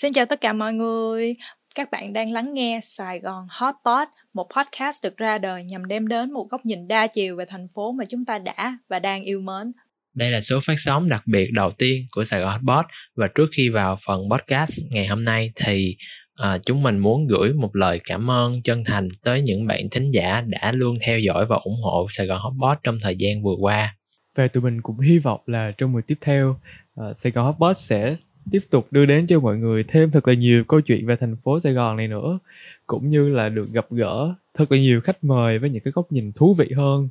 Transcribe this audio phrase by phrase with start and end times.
[0.00, 1.34] Xin chào tất cả mọi người.
[1.74, 6.08] Các bạn đang lắng nghe Sài Gòn Hotpot, một podcast được ra đời nhằm đem
[6.08, 9.24] đến một góc nhìn đa chiều về thành phố mà chúng ta đã và đang
[9.24, 9.72] yêu mến.
[10.14, 12.86] Đây là số phát sóng đặc biệt đầu tiên của Sài Gòn Hotpot
[13.16, 15.96] và trước khi vào phần podcast ngày hôm nay thì
[16.42, 20.10] uh, chúng mình muốn gửi một lời cảm ơn chân thành tới những bạn thính
[20.10, 23.56] giả đã luôn theo dõi và ủng hộ Sài Gòn Hotpot trong thời gian vừa
[23.60, 23.96] qua.
[24.36, 26.60] Và tụi mình cũng hy vọng là trong mùa tiếp theo,
[27.00, 28.16] uh, Sài Gòn Hotpot sẽ
[28.52, 31.36] tiếp tục đưa đến cho mọi người thêm thật là nhiều câu chuyện về thành
[31.44, 32.38] phố Sài Gòn này nữa
[32.86, 36.12] cũng như là được gặp gỡ thật là nhiều khách mời với những cái góc
[36.12, 37.08] nhìn thú vị hơn.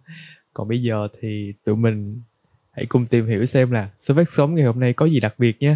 [0.53, 2.21] Còn bây giờ thì tụi mình
[2.71, 5.33] hãy cùng tìm hiểu xem là số phát sóng ngày hôm nay có gì đặc
[5.37, 5.75] biệt nhé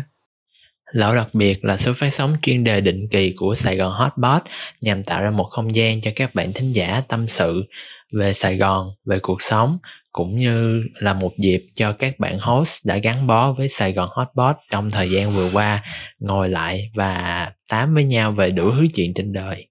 [0.91, 4.41] lão đặc biệt là số phát sóng chuyên đề định kỳ của Sài Gòn Hotbot
[4.81, 7.63] nhằm tạo ra một không gian cho các bạn thính giả tâm sự
[8.11, 9.77] về Sài Gòn, về cuộc sống
[10.13, 14.09] cũng như là một dịp cho các bạn host đã gắn bó với Sài Gòn
[14.12, 15.84] Hotbot trong thời gian vừa qua
[16.20, 19.67] ngồi lại và tám với nhau về đủ thứ chuyện trên đời.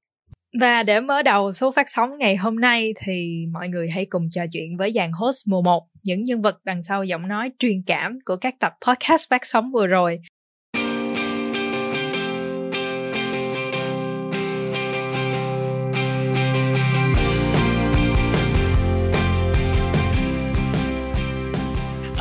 [0.61, 4.29] Và để mở đầu số phát sóng ngày hôm nay thì mọi người hãy cùng
[4.31, 7.83] trò chuyện với dàn host mùa 1, những nhân vật đằng sau giọng nói truyền
[7.87, 10.19] cảm của các tập podcast phát sóng vừa rồi.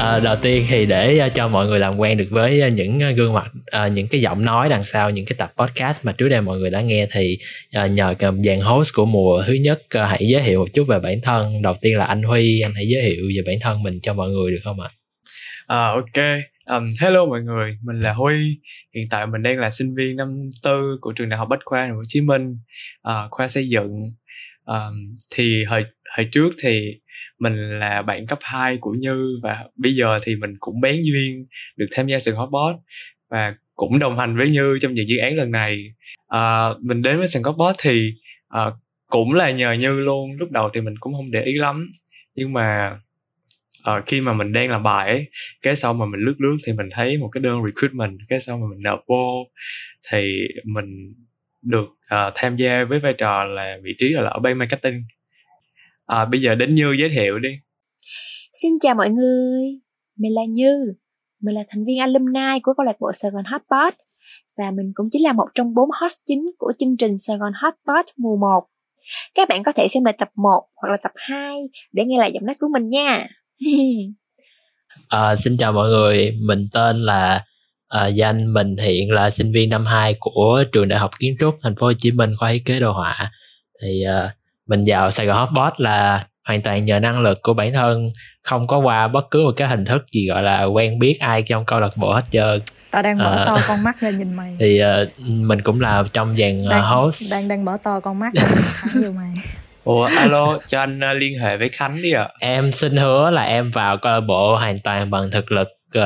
[0.02, 3.04] À, đầu tiên thì để à, cho mọi người làm quen được với à, những
[3.04, 6.12] à, gương mặt à, những cái giọng nói đằng sau những cái tập podcast mà
[6.12, 7.38] trước đây mọi người đã nghe thì
[7.72, 11.00] à, nhờ dàn host của mùa thứ nhất à, hãy giới thiệu một chút về
[11.00, 14.00] bản thân đầu tiên là anh Huy anh hãy giới thiệu về bản thân mình
[14.04, 14.90] cho mọi người được không ạ?
[15.68, 18.60] À, ok Um, hello mọi người, mình là Huy.
[18.96, 21.88] Hiện tại mình đang là sinh viên năm tư của trường Đại học Bách khoa
[21.88, 22.58] Hồ Chí Minh,
[23.08, 23.90] uh, khoa xây dựng.
[24.66, 25.86] Um, thì hồi
[26.18, 27.01] hồi trước thì
[27.42, 31.46] mình là bạn cấp 2 của Như và bây giờ thì mình cũng bén duyên
[31.78, 32.76] được tham gia sự Hotbot
[33.30, 35.76] và cũng đồng hành với Như trong những dự án lần này.
[36.28, 38.14] À, mình đến với sàn Hotbot thì
[38.50, 38.66] à,
[39.08, 40.32] cũng là nhờ Như luôn.
[40.40, 41.92] Lúc đầu thì mình cũng không để ý lắm
[42.36, 43.00] nhưng mà
[43.84, 45.28] à, khi mà mình đang làm bài ấy,
[45.62, 48.58] cái sau mà mình lướt lướt thì mình thấy một cái đơn recruitment cái sau
[48.58, 49.48] mà mình nộp vô
[50.12, 51.14] thì mình
[51.62, 55.04] được uh, tham gia với vai trò là vị trí là ở bay marketing
[56.12, 57.50] à, bây giờ đến như giới thiệu đi
[58.62, 59.62] xin chào mọi người
[60.18, 60.94] mình là như
[61.42, 63.94] mình là thành viên alumni của câu lạc bộ sài gòn hotpot
[64.58, 67.52] và mình cũng chính là một trong bốn host chính của chương trình Sài Gòn
[67.62, 68.68] Hotpot mùa 1.
[69.36, 71.58] Các bạn có thể xem lại tập 1 hoặc là tập 2
[71.94, 73.28] để nghe lại giọng nói của mình nha.
[75.10, 77.46] à, xin chào mọi người, mình tên là
[77.88, 81.56] à, danh mình hiện là sinh viên năm 2 của trường Đại học Kiến trúc
[81.62, 83.32] Thành phố Hồ Chí Minh khoa thiết kế đồ họa.
[83.82, 84.36] Thì à,
[84.68, 88.12] mình vào Sài Gòn Hotbot là hoàn toàn nhờ năng lực của bản thân
[88.44, 91.42] không có qua bất cứ một cái hình thức gì gọi là quen biết ai
[91.42, 92.62] trong câu lạc bộ hết trơn
[92.92, 96.04] tao đang mở à, to con mắt ra nhìn mày thì uh, mình cũng là
[96.14, 98.34] trong dàn uh, host đang đang mở to con mắt
[98.94, 99.34] vô mày
[99.84, 102.24] Ủa alo cho anh uh, liên hệ với Khánh đi ạ.
[102.24, 102.30] À.
[102.40, 105.68] Em xin hứa là em vào câu lạc bộ hoàn toàn bằng thực lực
[105.98, 106.04] uh,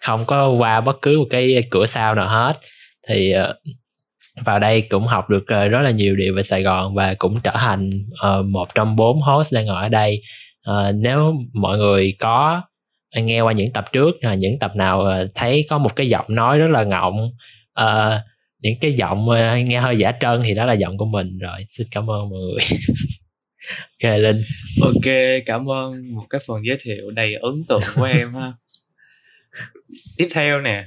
[0.00, 2.58] không có qua bất cứ một cái cửa sau nào hết.
[3.08, 3.56] Thì uh,
[4.40, 7.40] vào đây cũng học được uh, rất là nhiều điều về Sài Gòn và cũng
[7.40, 10.22] trở thành uh, một trong bốn host đang ngồi ở đây.
[10.70, 12.62] Uh, nếu mọi người có
[13.16, 16.26] nghe qua những tập trước uh, những tập nào uh, thấy có một cái giọng
[16.28, 17.30] nói rất là ngọng
[17.80, 18.20] uh,
[18.62, 21.64] những cái giọng uh, nghe hơi giả trân thì đó là giọng của mình rồi.
[21.68, 22.60] Xin cảm ơn mọi người.
[24.02, 24.42] Ok linh.
[24.82, 25.14] Ok
[25.46, 28.52] cảm ơn một cái phần giới thiệu đầy ấn tượng của em ha.
[30.16, 30.84] Tiếp theo nè.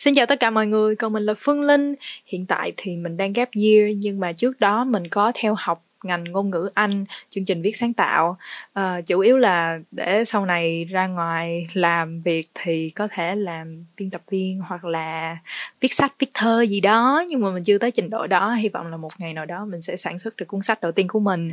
[0.00, 1.94] Xin chào tất cả mọi người, còn mình là Phương Linh.
[2.26, 5.84] Hiện tại thì mình đang gap year nhưng mà trước đó mình có theo học
[6.04, 8.36] ngành ngôn ngữ Anh, chương trình viết sáng tạo.
[8.72, 13.84] À, chủ yếu là để sau này ra ngoài làm việc thì có thể làm
[13.96, 15.36] biên tập viên hoặc là
[15.80, 17.24] viết sách, viết thơ gì đó.
[17.28, 18.54] Nhưng mà mình chưa tới trình độ đó.
[18.54, 20.92] Hy vọng là một ngày nào đó mình sẽ sản xuất được cuốn sách đầu
[20.92, 21.52] tiên của mình.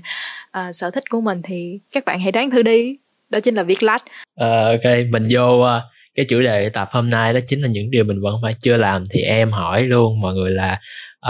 [0.52, 2.98] À, sở thích của mình thì các bạn hãy đoán thử đi.
[3.30, 4.04] Đó chính là viết lách.
[4.04, 7.92] uh, ok, mình vô uh cái chủ đề tập hôm nay đó chính là những
[7.92, 9.04] điều mình vẫn phải chưa làm.
[9.10, 10.80] Thì em hỏi luôn mọi người là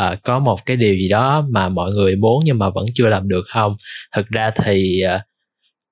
[0.02, 3.10] uh, có một cái điều gì đó mà mọi người muốn nhưng mà vẫn chưa
[3.10, 3.76] làm được không?
[4.16, 5.22] Thực ra thì uh,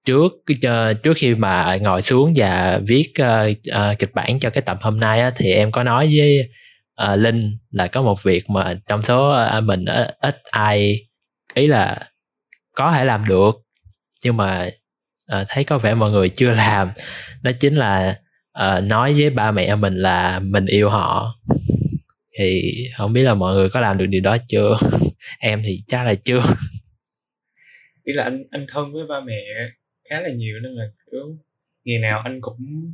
[0.05, 4.61] trước uh, trước khi mà ngồi xuống và viết uh, uh, kịch bản cho cái
[4.61, 6.49] tập hôm nay á, thì em có nói với
[7.11, 10.99] uh, linh là có một việc mà trong số uh, mình uh, ít ai
[11.53, 11.99] ý là
[12.75, 13.55] có thể làm được
[14.23, 14.69] nhưng mà
[15.41, 16.91] uh, thấy có vẻ mọi người chưa làm.
[17.41, 18.19] Đó chính là
[18.55, 21.35] uh, nói với ba mẹ mình là mình yêu họ.
[22.37, 24.77] Thì không biết là mọi người có làm được điều đó chưa?
[25.39, 26.43] Em thì chắc là chưa.
[28.03, 29.43] Ý là anh anh thân với ba mẹ
[30.09, 31.37] khá là nhiều nên là kiểu
[31.83, 32.93] ngày nào anh cũng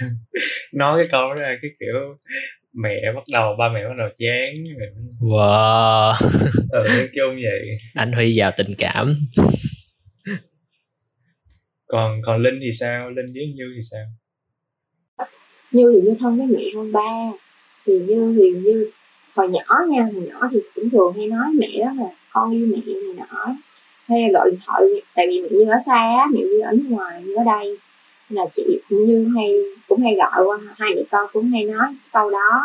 [0.72, 2.18] nói cái câu đó là cái kiểu
[2.72, 4.54] mẹ bắt đầu ba mẹ bắt đầu chán.
[5.20, 6.14] Wow.
[6.70, 7.78] Ừ kêu vậy.
[7.94, 9.14] Anh huy vào tình cảm.
[11.86, 13.10] Còn còn linh thì sao?
[13.10, 14.06] Linh với như thì sao
[15.72, 17.30] như thì như thân với mẹ hơn ba
[17.86, 18.90] thì như thì như
[19.34, 22.66] hồi nhỏ nha hồi nhỏ thì cũng thường hay nói mẹ đó là con yêu
[22.70, 23.54] mẹ này nọ.
[24.08, 24.82] Hay gọi điện thoại
[25.14, 27.78] tại vì mẹ như ở xa á mẹ như ở nước ngoài như ở đây
[28.28, 29.52] là chị cũng như hay
[29.88, 32.64] cũng hay gọi qua hai mẹ con cũng hay nói câu đó.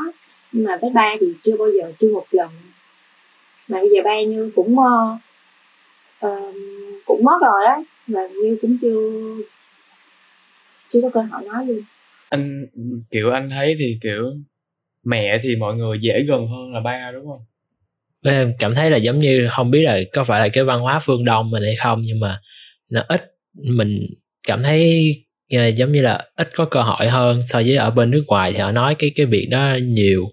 [0.52, 2.50] Nhưng mà với ba thì chưa bao giờ chưa một lần.
[3.68, 5.20] Mà bây giờ ba như cũng uh,
[6.26, 6.56] uh,
[7.06, 7.78] cũng mất rồi á
[8.08, 9.12] và như cũng chưa
[10.90, 11.82] chưa có cơ hội nói luôn
[12.30, 12.66] anh
[13.12, 14.24] kiểu anh thấy thì kiểu
[15.04, 17.46] mẹ thì mọi người dễ gần hơn là ba đúng không?
[18.26, 21.00] Em cảm thấy là giống như không biết là có phải là cái văn hóa
[21.00, 22.40] phương đông mình hay không nhưng mà
[22.92, 23.22] nó ít
[23.78, 24.00] mình
[24.48, 25.12] cảm thấy
[25.54, 28.52] ờ, giống như là ít có cơ hội hơn so với ở bên nước ngoài
[28.54, 30.26] thì họ nói cái cái việc đó nhiều.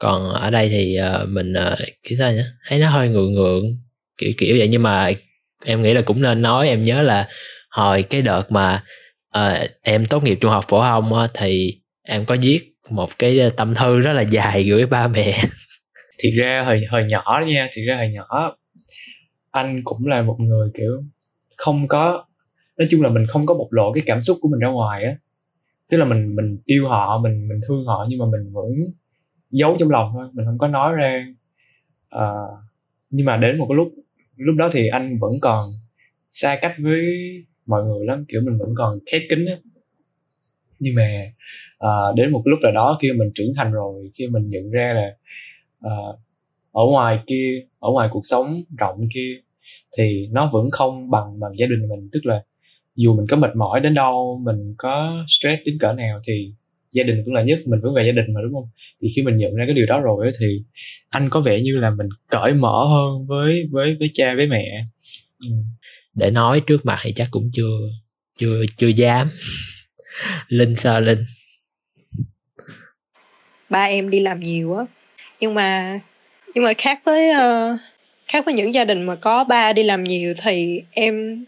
[0.00, 2.42] Còn ở đây thì uh, mình uh, kiểu sao nhỉ?
[2.68, 3.64] Thấy nó hơi ngượng ngượng
[4.18, 4.68] kiểu kiểu vậy.
[4.68, 5.10] Nhưng mà
[5.64, 7.28] em nghĩ là cũng nên nói em nhớ là
[7.70, 8.82] hồi cái đợt mà
[9.30, 13.38] à, em tốt nghiệp trung học phổ thông á, thì em có viết một cái
[13.38, 15.38] ờ, tâm thư rất là dài gửi ba mẹ.
[16.18, 18.56] Thiệt ra hồi hồi nhỏ nha thiệt ra hồi nhỏ
[19.50, 21.02] anh cũng là một người kiểu
[21.56, 22.24] không có
[22.78, 25.04] nói chung là mình không có bộc lộ cái cảm xúc của mình ra ngoài
[25.04, 25.16] á.
[25.90, 28.72] Tức là mình mình yêu họ mình mình thương họ nhưng mà mình vẫn
[29.50, 31.26] giấu trong lòng thôi mình không có nói ra.
[32.10, 32.30] À,
[33.10, 33.92] nhưng mà đến một cái lúc
[34.36, 35.70] lúc đó thì anh vẫn còn
[36.30, 37.04] xa cách với
[37.68, 39.56] mọi người lắm kiểu mình vẫn còn khép kín á.
[40.78, 41.32] Nhưng mà
[41.78, 44.92] à, đến một lúc nào đó khi mình trưởng thành rồi khi mình nhận ra
[44.96, 45.16] là
[45.80, 45.96] à,
[46.72, 49.34] ở ngoài kia ở ngoài cuộc sống rộng kia
[49.98, 52.08] thì nó vẫn không bằng bằng gia đình mình.
[52.12, 52.44] Tức là
[52.96, 56.52] dù mình có mệt mỏi đến đâu mình có stress đến cỡ nào thì
[56.92, 58.68] gia đình vẫn là nhất mình vẫn về gia đình mà đúng không?
[59.02, 60.46] Thì khi mình nhận ra cái điều đó rồi thì
[61.08, 64.84] anh có vẻ như là mình cởi mở hơn với với với cha với mẹ.
[65.48, 65.56] Ừ
[66.18, 67.78] để nói trước mặt thì chắc cũng chưa
[68.38, 69.28] chưa chưa dám.
[70.48, 71.24] Linh sợ linh?
[73.70, 74.84] Ba em đi làm nhiều á.
[75.40, 76.00] Nhưng mà
[76.54, 77.80] nhưng mà khác với uh,
[78.28, 81.44] khác với những gia đình mà có ba đi làm nhiều thì em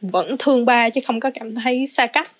[0.00, 2.30] vẫn thương ba chứ không có cảm thấy xa cách.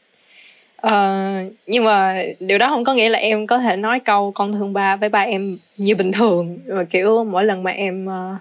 [0.87, 4.53] Uh, nhưng mà điều đó không có nghĩa là em có thể nói câu con
[4.53, 6.59] thương ba với ba em như bình thường.
[6.67, 8.41] Mà kiểu mỗi lần mà em uh,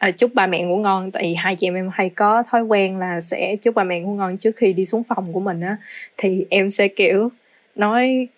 [0.00, 1.10] à, chúc ba mẹ ngủ ngon.
[1.10, 4.00] Tại vì hai chị em em hay có thói quen là sẽ chúc ba mẹ
[4.00, 5.76] ngủ ngon trước khi đi xuống phòng của mình á.
[6.16, 7.28] Thì em sẽ kiểu
[7.76, 8.28] nói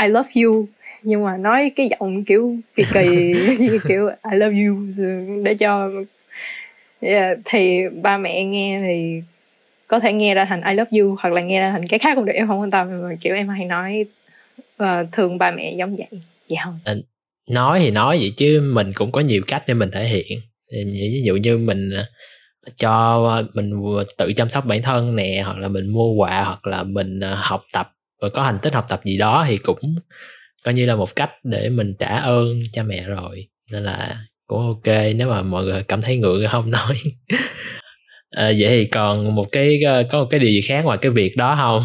[0.00, 0.66] I love you.
[1.02, 4.76] Nhưng mà nói cái giọng kiểu kỳ kỳ kiểu I love you.
[5.42, 5.90] Để cho
[7.00, 9.22] yeah, thì ba mẹ nghe thì
[9.86, 12.14] có thể nghe ra thành I love you hoặc là nghe ra thành cái khác
[12.14, 13.02] cũng được em không quan tâm.
[13.02, 14.04] Mà kiểu em hay nói
[14.76, 16.20] và thường ba mẹ giống vậy.
[16.48, 16.78] Vậy không?
[16.84, 17.00] Ờ,
[17.50, 20.40] nói thì nói vậy chứ mình cũng có nhiều cách để mình thể hiện
[20.72, 22.06] ví dụ như mình à,
[22.76, 23.72] cho à, mình
[24.18, 27.34] tự chăm sóc bản thân nè hoặc là mình mua quà hoặc là mình à,
[27.34, 27.88] học tập
[28.22, 29.80] và có thành tích học tập gì đó thì cũng
[30.64, 33.48] coi như là một cách để mình trả ơn cha mẹ rồi.
[33.72, 36.96] Nên là cũng ok nếu mà mọi người cảm thấy ngượng không nói.
[38.30, 39.80] À, vậy thì còn một cái
[40.12, 41.82] có một cái điều gì khác ngoài cái việc đó không?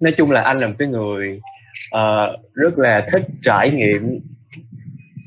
[0.00, 1.40] Nói chung là anh là một cái người
[1.96, 4.02] uh, rất là thích trải nghiệm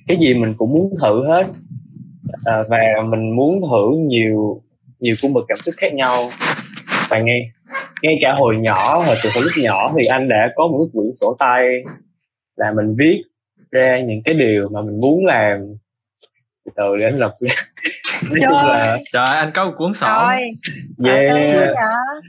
[0.07, 1.47] cái gì mình cũng muốn thử hết
[2.33, 2.77] uh, và
[3.09, 4.61] mình muốn thử nhiều
[4.99, 6.29] nhiều cung bậc cảm xúc khác nhau.
[7.09, 7.51] Và ngay
[8.01, 10.89] ngay cả hồi nhỏ hồi từ hồi lúc nhỏ thì anh đã có một cái
[10.93, 11.67] quyển sổ tay
[12.55, 13.23] là mình viết
[13.71, 15.59] ra những cái điều mà mình muốn làm.
[16.65, 17.55] Từ từ để anh lập ra.
[18.29, 20.27] Nói chung là trời anh có một cuốn sổ.
[21.05, 21.75] Yeah.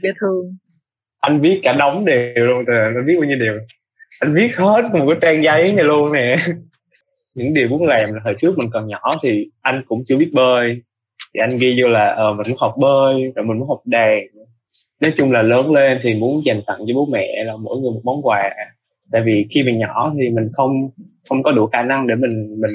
[0.03, 0.49] dễ thương.
[1.19, 3.53] Anh viết cả đống đều luôn rồi anh viết bao nhiêu điều?
[4.19, 6.37] Anh viết hết một cái trang giấy này luôn nè
[7.35, 10.29] những điều muốn làm là hồi trước mình còn nhỏ thì anh cũng chưa biết
[10.33, 10.81] bơi.
[11.33, 14.19] Thì anh ghi vô là ờ mình muốn học bơi rồi mình muốn học đàn.
[15.01, 17.91] Nói chung là lớn lên thì muốn dành tặng cho bố mẹ là mỗi người
[17.91, 18.49] một món quà.
[19.11, 20.89] Tại vì khi mình nhỏ thì mình không
[21.29, 22.71] không có đủ khả năng để mình mình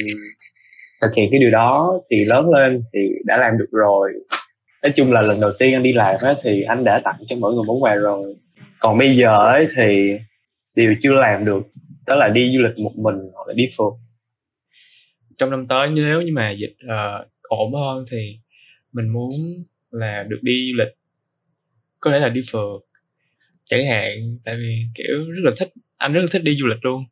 [1.03, 2.01] thực hiện cái điều đó.
[2.11, 4.13] Thì lớn lên thì đã làm được rồi.
[4.83, 7.37] Nói chung là lần đầu tiên anh đi làm ấy, thì anh đã tặng cho
[7.37, 8.35] mỗi người món quà rồi.
[8.79, 10.13] Còn bây giờ ấy thì
[10.77, 11.63] điều chưa làm được
[12.07, 13.93] đó là đi du lịch một mình hoặc là đi phượt
[15.41, 18.39] trong năm tới nếu như mà dịch uh, ổn hơn thì
[18.93, 19.31] mình muốn
[19.91, 20.95] là được đi du lịch
[22.01, 22.81] có thể là đi phượt
[23.65, 24.39] chẳng hạn.
[24.45, 27.05] Tại vì kiểu rất là thích anh rất là thích đi du lịch luôn.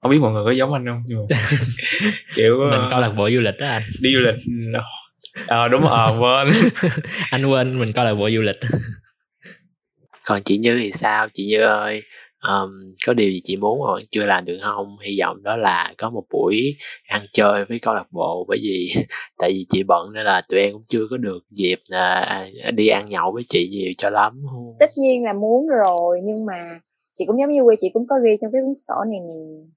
[0.00, 1.36] Không biết mọi người có giống anh không nhưng mà
[2.34, 3.82] kiểu mình uh, câu lạc bộ du lịch đó anh.
[4.00, 4.34] đi du lịch
[5.46, 6.48] ờ à, đúng ờ à, quên.
[7.30, 8.60] Anh quên mình coi là bộ du lịch.
[10.24, 11.28] Còn chị như thì sao?
[11.34, 12.02] Chị như ơi
[12.48, 12.70] um,
[13.06, 14.96] có điều gì chị muốn mà vẫn chưa làm được không?
[15.02, 16.74] Hy vọng đó là có một buổi
[17.08, 18.88] ăn chơi với câu lạc bộ bởi vì
[19.38, 22.88] tại vì chị bận nên là tụi em cũng chưa có được dịp là đi
[22.88, 24.42] ăn nhậu với chị nhiều cho lắm.
[24.80, 26.58] Tất nhiên là muốn rồi nhưng mà
[27.12, 29.68] chị cũng giống như quê chị cũng có ghi trong cái cuốn sổ này nè.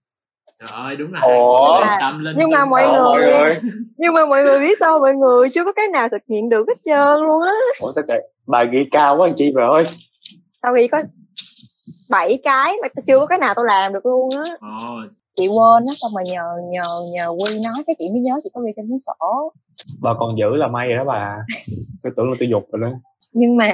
[0.60, 1.82] Rồi đúng là Ủa?
[2.00, 3.56] tâm linh nhưng mà mọi người, mọi người
[3.98, 6.66] nhưng mà mọi người biết sao mọi người chưa có cái nào thực hiện được
[6.68, 7.52] hết trơn luôn á.
[7.82, 8.18] Ủa sao kệ
[8.48, 9.84] bà ghi cao quá anh chị rồi
[10.62, 11.02] tao ghi có
[12.10, 14.56] bảy cái mà chưa có cái nào tao làm được luôn á.
[15.36, 16.84] Chị quên á xong mà nhờ nhờ
[17.14, 19.54] nhờ quy nói cái chị mới nhớ chị có ghi trong cuốn sổ.
[20.02, 21.38] Bà còn giữ là may rồi đó bà.
[22.04, 22.98] Tôi tưởng là tôi dục rồi đó.
[23.34, 23.74] Nhưng mà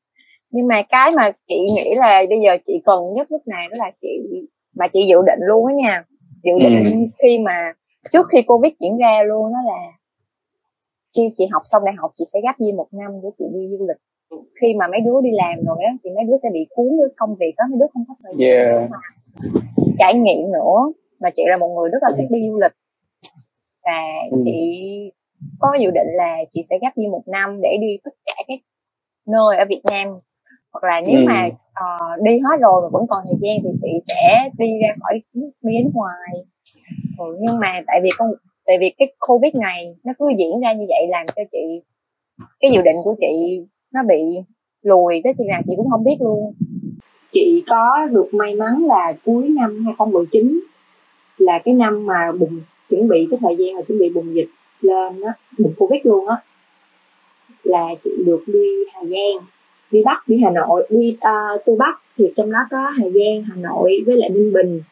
[0.50, 3.76] nhưng mà cái mà chị nghĩ là bây giờ chị cần nhất lúc này đó
[3.78, 4.08] là chị
[4.78, 6.04] mà chị dự định luôn á nha.
[6.44, 6.90] Dự định ừ.
[7.22, 7.72] khi mà
[8.12, 9.92] trước khi covid diễn ra luôn đó là
[11.12, 13.60] chi chị học xong đại học chị sẽ gấp đi một năm để chị đi
[13.70, 13.96] du lịch
[14.60, 17.08] khi mà mấy đứa đi làm rồi á thì mấy đứa sẽ bị cuốn với
[17.16, 18.90] công việc đó mấy đứa không có thời gian yeah.
[18.90, 18.98] mà
[19.98, 22.72] trải nghiệm nữa mà chị là một người rất là thích đi du lịch
[23.84, 24.38] và ừ.
[24.44, 24.52] chị
[25.58, 28.60] có dự định là chị sẽ gấp đi một năm để đi tất cả các
[29.26, 30.08] nơi ở Việt Nam
[30.72, 31.24] hoặc là nếu ừ.
[31.26, 34.94] mà uh, đi hết rồi mà vẫn còn thời gian thì chị sẽ đi ra
[35.00, 36.30] khỏi đi đến ngoài
[37.18, 38.30] ừ, nhưng mà tại vì con
[38.66, 41.82] tại vì cái covid này nó cứ diễn ra như vậy làm cho chị
[42.60, 44.20] cái dự định của chị nó bị
[44.82, 46.54] lùi tới khi nào chị cũng không biết luôn.
[47.32, 50.60] Chị có được may mắn là cuối năm 2019
[51.38, 54.48] là cái năm mà bùng chuẩn bị cái thời gian mà chuẩn bị bùng dịch
[54.80, 56.36] lên á bùng covid luôn á
[57.62, 59.46] là chị được đi Hà Giang
[59.90, 62.00] đi Bắc đi Hà Nội đi ờ, uh, từ Bắc.
[62.18, 64.82] Thì trong đó có Hà Giang Hà Nội với lại Ninh Bình.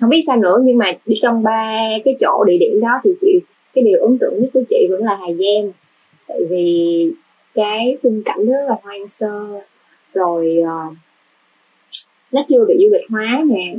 [0.00, 3.10] Không biết sao nữa nhưng mà đi trong ba cái chỗ địa điểm đó thì
[3.20, 3.40] chị
[3.74, 5.72] cái điều ấn tượng nhất của chị vẫn là Hà Giang.
[6.28, 7.12] Tại vì
[7.58, 9.60] cái khung cảnh rất là hoang sơ.
[10.14, 10.96] Rồi uh,
[12.32, 13.74] nó chưa bị du lịch hóa nè.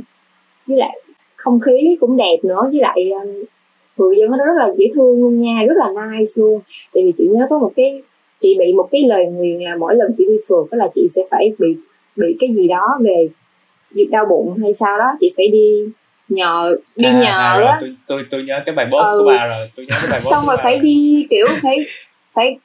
[0.66, 1.00] Với lại
[1.36, 2.62] không khí cũng đẹp nữa.
[2.72, 3.48] Với lại uh,
[3.96, 5.62] người dân nó rất là dễ thương luôn nha.
[5.68, 6.60] Rất là nice luôn.
[6.94, 8.02] Tại vì chị nhớ có một cái
[8.40, 11.06] chị bị một cái lời nguyền là mỗi lần chị đi phượt đó là chị
[11.14, 11.76] sẽ phải bị
[12.16, 13.28] bị cái gì đó về
[13.90, 15.12] việc đau bụng hay sao đó.
[15.20, 15.88] Chị phải đi
[16.28, 19.18] nhờ đi à, nhờ à, rồi, tôi, tôi tôi nhớ cái bài boss ừ.
[19.18, 19.70] của bà rồi.
[19.76, 21.76] Tôi nhớ cái bài boss xong rồi phải đi kiểu phải
[22.32, 22.58] phải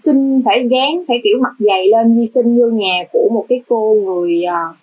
[0.00, 3.62] xin phải gán phải kiểu mặt dày lên di sinh vô nhà của một cái
[3.68, 4.74] cô người ờ,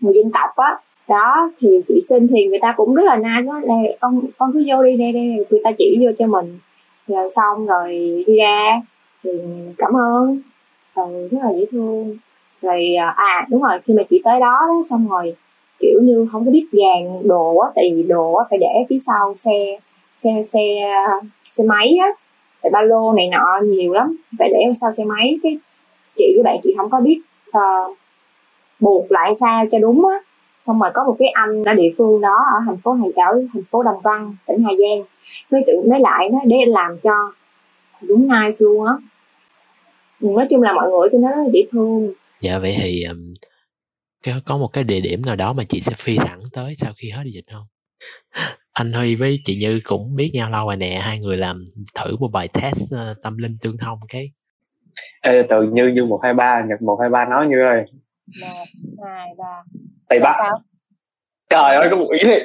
[0.00, 0.76] người dân tộc á.
[1.08, 4.52] Đó thì chị xin thì người ta cũng rất là nice đó đây con con
[4.52, 6.58] cứ vô đi đây đây người ta chỉ vô cho mình.
[7.06, 8.80] Rồi xong rồi đi ra
[9.24, 9.30] thì
[9.78, 10.40] cảm ơn.
[10.94, 12.16] Ừ, rất là dễ thương.
[12.62, 15.34] Rồi ờ, à, đúng rồi khi mà chị tới đó, đó xong rồi
[15.80, 18.98] kiểu như không có biết gàn đồ á tại vì đồ á phải để phía
[19.06, 19.78] sau xe
[20.14, 20.60] xe xe
[21.52, 22.08] xe máy á
[22.62, 24.16] tại ba lô này nọ nhiều lắm.
[24.38, 25.38] Phải để sau xe máy.
[25.42, 25.58] Cái
[26.16, 27.96] chị với bạn chị không có biết uh,
[28.80, 30.16] buộc lại sao cho đúng á.
[30.66, 33.34] Xong rồi có một cái anh ở địa phương đó ở thành phố Hải Đảo
[33.54, 35.06] thành phố Đồng Văn tỉnh Hà Giang.
[35.50, 37.32] Mới tự mới lại nó để làm cho
[38.00, 38.92] đúng nice luôn á.
[40.20, 42.12] Nói chung là mọi người cho nó rất là dễ thương.
[42.40, 43.34] Dạ vậy thì um,
[44.46, 47.10] có một cái địa điểm nào đó mà chị sẽ phi thẳng tới sau khi
[47.10, 47.66] hết dịch không?
[48.78, 52.16] Anh Huy với chị Như cũng biết nhau lâu rồi nè hai người làm thử
[52.16, 54.30] một bài test uh, tâm linh tương thông cái.
[55.20, 57.84] Ê, từ như như một hai ba nhật một hai ba nói như ơi.
[58.40, 59.62] Một hai ba.
[60.08, 60.34] Tây bắc.
[61.50, 62.40] Trời ơi có một ý này.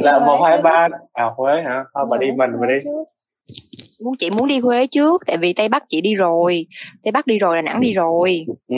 [0.00, 0.88] Là một hai ba.
[1.12, 1.84] À huế hả?
[1.94, 2.90] Thôi bà đi mình bà đi.
[4.04, 6.66] muốn chị muốn đi Huế trước tại vì Tây Bắc chị đi rồi.
[7.02, 8.46] Tây Bắc đi rồi là nẵng đi rồi.
[8.68, 8.76] Ừ.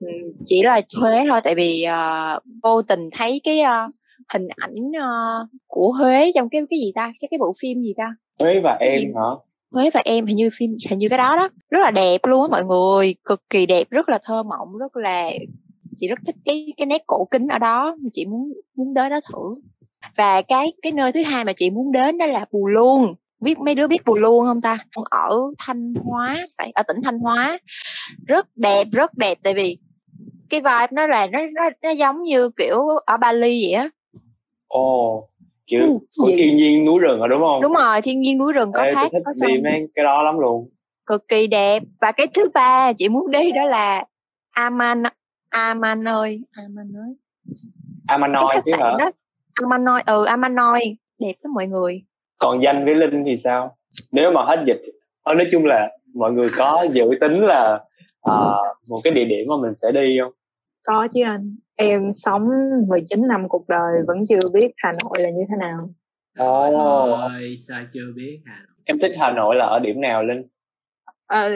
[0.00, 0.08] ừ
[0.46, 3.94] chỉ là Huế thôi tại vì uh, vô tình thấy cái uh,
[4.32, 7.12] hình ảnh uh, của Huế trong cái cái gì ta?
[7.20, 8.14] Cái cái bộ phim gì ta?
[8.40, 9.30] Huế và em hả?
[9.70, 11.48] Huế và em hình như phim hình như cái đó đó.
[11.70, 13.14] Rất là đẹp luôn á mọi người.
[13.24, 15.30] Cực kỳ đẹp rất là thơ mộng rất là
[15.96, 19.20] chị rất thích cái cái nét cổ kính ở đó chị muốn muốn đến đó
[19.32, 19.62] thử.
[20.16, 23.14] Và cái cái nơi thứ hai mà chị muốn đến đó là Bù Luông.
[23.40, 24.78] Biết mấy đứa biết Bù Luông không ta?
[25.10, 27.58] Ở Thanh Hóa phải ở tỉnh Thanh Hóa.
[28.26, 29.38] Rất đẹp rất đẹp.
[29.42, 29.78] Tại vì
[30.50, 33.88] cái vibe nó là nó nó, nó giống như kiểu ở Bali vậy á
[34.76, 35.30] ồ oh,
[35.66, 37.62] kiểu ừ, của thiên nhiên núi rừng rồi đúng không?
[37.62, 39.50] Đúng rồi thiên nhiên núi rừng có Ê, thác có sông.
[39.64, 40.70] mấy cái đó lắm luôn.
[41.06, 41.82] Cực kỳ đẹp.
[42.00, 44.04] Và cái thứ ba chị muốn đi đó là
[44.50, 45.02] Aman
[45.48, 47.14] Amanoi Amanoi
[48.06, 48.96] Amanoi chứ hả?
[48.98, 49.10] đó,
[49.54, 52.02] Amanoi ừ Amanoi đẹp lắm mọi người.
[52.38, 53.76] Còn danh với linh thì sao?
[54.12, 54.82] Nếu mà hết dịch
[55.22, 57.80] ờ, nói chung là mọi người có dự tính là
[58.30, 60.32] uh, một cái địa điểm mà mình sẽ đi không?
[60.84, 62.48] Có chứ anh em sống
[62.88, 65.88] 19 năm cuộc đời vẫn chưa biết Hà Nội là như thế nào
[66.38, 67.30] Ồ, oh.
[67.68, 68.76] sao chưa biết Hà Nội?
[68.84, 70.42] Em thích Hà Nội là ở điểm nào Linh?
[71.26, 71.48] À,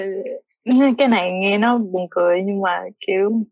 [0.98, 3.42] cái này nghe nó buồn cười nhưng mà kiểu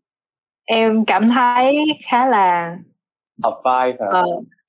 [0.65, 2.77] em cảm thấy khá là
[3.43, 4.07] hợp vai hả?
[4.11, 4.25] Ờ,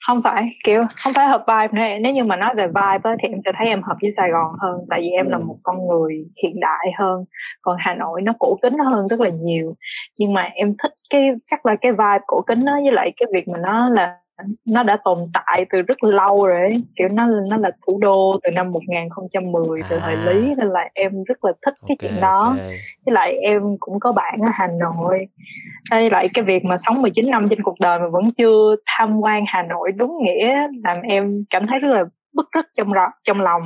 [0.07, 1.99] không phải kiểu không phải hợp vibe nữa.
[2.02, 4.30] Nếu như mà nói về vibe á, thì em sẽ thấy em hợp với Sài
[4.30, 5.42] Gòn hơn tại vì em là Ừ.
[5.47, 7.25] một con người hiện đại hơn.
[7.62, 9.75] Còn Hà Nội nó cổ kính hơn rất là nhiều.
[10.19, 13.26] Nhưng mà em thích cái chắc là cái vibe cổ kính đó với lại cái
[13.35, 14.16] việc mà nó là
[14.66, 16.82] nó đã tồn tại từ rất lâu rồi ấy.
[16.97, 20.23] kiểu nó nó là thủ đô từ năm 1010 từ thời À.
[20.26, 22.56] Lý nên là em rất là thích cái Ok, chuyện đó ok.
[23.06, 25.26] với lại em cũng có bạn ở Hà Nội
[25.90, 29.20] với lại cái việc mà sống 19 năm trên cuộc đời mà vẫn chưa tham
[29.20, 30.54] quan Hà Nội đúng nghĩa
[30.85, 32.04] làm em cảm thấy rất là
[32.35, 33.62] bức rứt trong ro- trong lòng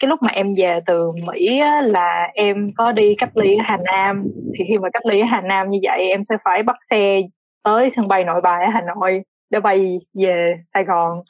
[0.00, 3.62] cái lúc mà em về từ Mỹ á, là em có đi cách ly ở
[3.64, 4.24] Hà Nam
[4.58, 7.20] thì khi mà cách ly ở Hà Nam như vậy em sẽ phải bắt xe
[7.64, 9.82] tới sân bay Nội Bài ở Hà Nội để bay
[10.14, 11.22] về Sài Gòn.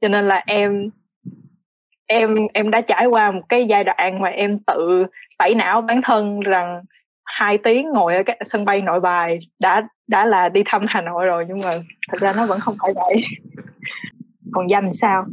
[0.00, 0.90] Cho nên là em
[2.06, 5.06] em em đã trải qua một cái giai đoạn mà em tự
[5.38, 6.82] tẩy não bản thân rằng
[7.24, 11.00] hai tiếng ngồi ở cái sân bay nội bài đã đã là đi thăm Hà
[11.00, 11.70] Nội rồi nhưng mà
[12.08, 13.16] thật ra nó vẫn không phải vậy.
[14.52, 15.26] Còn danh sao?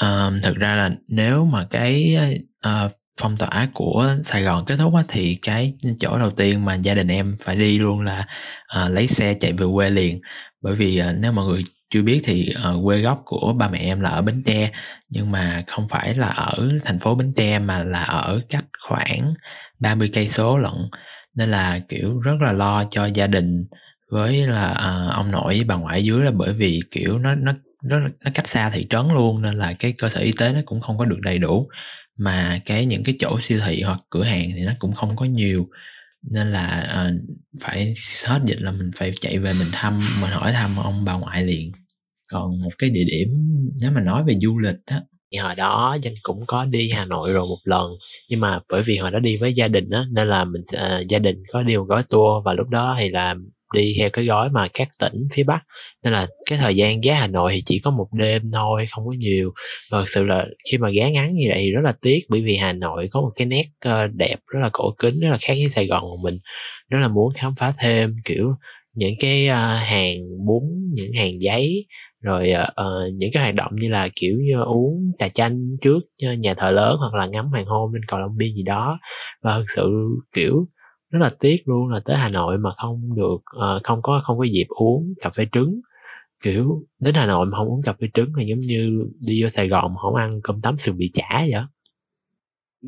[0.00, 2.16] À, thực ra là nếu mà cái
[2.62, 2.88] ờ,
[3.20, 6.94] phong tỏa của Sài Gòn kết thúc á, thì cái chỗ đầu tiên mà gia
[6.94, 8.26] đình em phải đi luôn là
[8.66, 10.20] ờ, lấy xe chạy về quê liền
[10.66, 13.78] bởi vì à, nếu mọi người chưa biết thì uh, quê gốc của ba mẹ
[13.78, 14.70] em là ở Bến Tre
[15.08, 19.34] nhưng mà không phải là ở thành phố Bến Tre mà là ở cách khoảng
[19.78, 20.72] 30 cây số lận.
[21.34, 23.66] Nên là kiểu rất là lo cho gia đình
[24.10, 27.52] với là uh, ông nội với bà ngoại dưới là bởi vì kiểu nó nó
[27.82, 30.60] nó nó cách xa thị trấn luôn nên là cái cơ sở y tế nó
[30.64, 31.68] cũng không có được đầy đủ.
[32.18, 35.24] Mà cái những cái chỗ siêu thị hoặc cửa hàng thì nó cũng không có
[35.24, 35.68] nhiều
[36.30, 37.92] nên là uh, phải
[38.26, 41.44] hết dịch là mình phải chạy về mình thăm mình hỏi thăm ông bà ngoại
[41.44, 41.72] liền.
[42.32, 43.28] Còn một cái địa điểm
[43.80, 45.02] nếu mà nói về du lịch á
[45.32, 47.86] thì hồi đó danh cũng có đi Hà Nội rồi một lần.
[48.30, 51.08] Nhưng mà bởi vì hồi đó đi với gia đình á nên là mình uh,
[51.08, 53.34] gia đình có điều gói tour và lúc đó thì là
[53.74, 55.60] đi theo cái gói mà các tỉnh phía Bắc.
[56.04, 59.06] Nên là cái thời gian ghé Hà Nội thì chỉ có một đêm thôi không
[59.06, 59.52] có nhiều.
[59.92, 62.40] Và thực sự là khi mà ghé ngắn như vậy thì rất là tiếc bởi
[62.40, 65.36] vì Hà Nội có một cái nét ờ, đẹp rất là cổ kính rất là
[65.40, 66.34] khác với Sài Gòn của mình.
[66.90, 68.54] Rất là muốn khám phá thêm kiểu
[68.94, 70.62] những cái ờ, hàng bún
[70.92, 71.86] những hàng giấy
[72.22, 75.98] rồi uh, những cái hoạt động như là kiểu như uống trà chanh trước
[76.38, 78.98] nhà thờ lớn hoặc là ngắm hoàng hôn trên cầu Long Biên gì đó.
[79.42, 79.90] Và thực sự
[80.34, 80.66] kiểu
[81.10, 84.38] rất là tiếc luôn là tới Hà Nội mà không được ờ, không có không
[84.38, 85.80] có dịp uống cà phê trứng.
[86.42, 89.48] Kiểu đến Hà Nội mà không uống cà phê trứng là giống như đi vô
[89.48, 91.62] Sài Gòn mà không ăn cơm tấm sườn bị chả vậy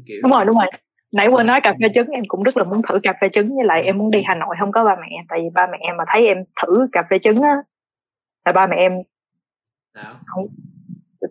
[0.07, 0.67] kiểu đúng rồi đúng rồi.
[1.13, 3.49] Nãy quên nói cà phê trứng em cũng rất là muốn thử cà phê trứng
[3.49, 5.79] với lại em muốn đi Hà Nội không có ba mẹ tại vì ba mẹ
[5.81, 7.57] em mà thấy em thử cà phê trứng á
[8.45, 8.93] là ba mẹ em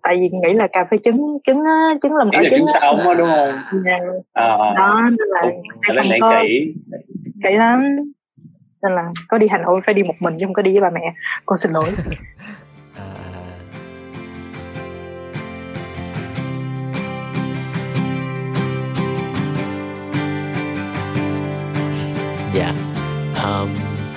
[0.03, 1.63] tại vì nghĩ là cà phê trứng trứng
[2.01, 3.55] trứng làm là trứng trứng sống á đúng không?
[4.33, 5.41] À, đó nên là
[5.87, 6.73] sẽ không có kỹ.
[7.43, 7.83] Kỹ lắm.
[8.83, 10.81] Nên là có đi Hà Nội phải đi một mình chứ không có đi với
[10.81, 11.13] ba mẹ.
[11.45, 11.83] Con xin lỗi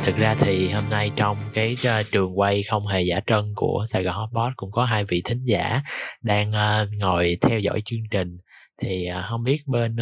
[0.05, 3.85] thực ra thì hôm nay trong cái uh, trường quay không hề giả trân của
[3.89, 5.83] Sài Gòn Hotpot cũng có hai vị thính giả
[6.23, 8.37] đang uh, ngồi theo dõi chương trình.
[8.83, 9.97] Thì uh, không biết bên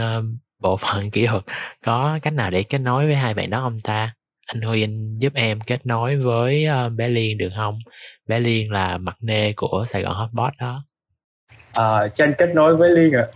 [0.63, 1.43] bộ phận kỹ thuật
[1.85, 4.15] có cách nào để kết nối với hai bạn đó không ta?
[4.47, 7.79] Anh Huy anh giúp em kết nối với bé Liên được không?
[8.29, 10.85] Bé Liên là mặt nê của Sài Gòn Hotpot đó.
[11.73, 13.27] À, cho anh kết nối với Liên ạ.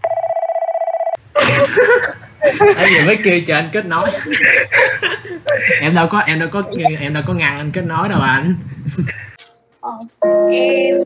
[2.77, 4.11] Em vừa mới kêu cho anh kết nối
[5.81, 6.63] Em đâu có em đâu có
[7.01, 8.55] em đâu có ngăn anh kết nối đâu anh.
[9.81, 9.93] Ờ,
[10.53, 10.97] em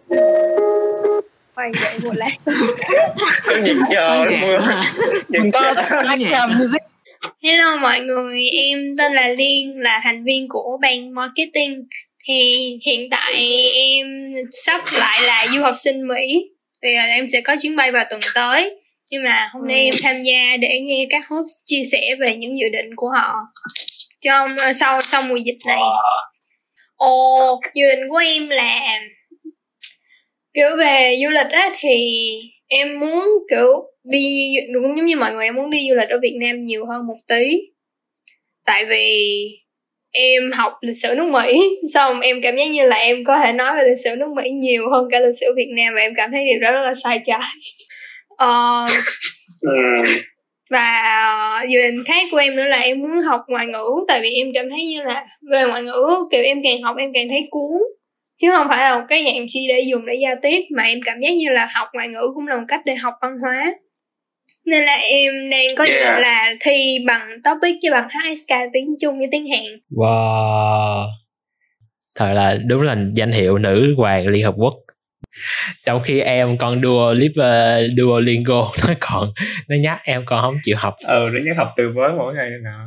[1.55, 2.31] khoan đợi một lát
[3.63, 4.25] nhịp chờ
[4.61, 4.81] hả?
[5.29, 6.49] nhịp có Có nhạc
[7.43, 11.85] hello mọi người em tên là Liên là thành viên của ban marketing.
[12.29, 13.35] Thì hiện tại
[13.75, 16.51] em sắp lại là du học sinh Mỹ.
[16.83, 18.81] Thì là em sẽ có chuyến bay vào tuần tới.
[19.11, 22.59] Nhưng mà hôm nay em tham gia để nghe các host chia sẻ về những
[22.59, 23.35] dự định của họ
[24.21, 25.81] trong ờ, sau sau mùa dịch này.
[26.97, 29.01] Ồ dự định của em là
[30.55, 32.27] kiểu về du lịch á thì
[32.69, 36.19] em muốn kiểu đi cũng giống như mọi người em muốn đi du lịch ở
[36.23, 37.61] Việt Nam nhiều hơn một tí.
[38.67, 39.49] Tại vì
[40.13, 41.61] em học lịch sử nước Mỹ
[41.95, 44.51] xong em cảm giác như là em có thể nói về lịch sử nước Mỹ
[44.51, 46.95] nhiều hơn cả lịch sử Việt Nam và em cảm thấy điều đó rất là
[47.05, 47.41] sai trái.
[48.37, 48.87] Ờ,
[49.61, 49.71] ừ.
[50.71, 54.31] Và dự định khác của em nữa là em muốn học ngoại ngữ tại vì
[54.31, 57.49] em cảm thấy như là về ngoại ngữ kiểu em càng học em càng thấy
[57.51, 57.81] cuốn
[58.43, 61.01] chứ không phải là một cái dạng chi để dùng để giao tiếp mà em
[61.05, 63.75] cảm giác như là học ngoại ngữ cũng là một cách để học văn hóa
[64.65, 66.05] nên là em đang có Yeah.
[66.05, 66.21] yeah.
[66.21, 71.07] là thi bằng topic với bằng HSK tiếng Trung với tiếng Hàn Wow
[72.17, 74.75] Thật là đúng là danh hiệu nữ hoàng Liên Hợp Quốc
[75.85, 79.33] Trong khi em con đua clip uh, Duolingo Nó còn
[79.69, 80.95] Nó nhắc em con không chịu học.
[81.09, 82.87] Ừ nó nhớ học từ mới mỗi ngày nữa nào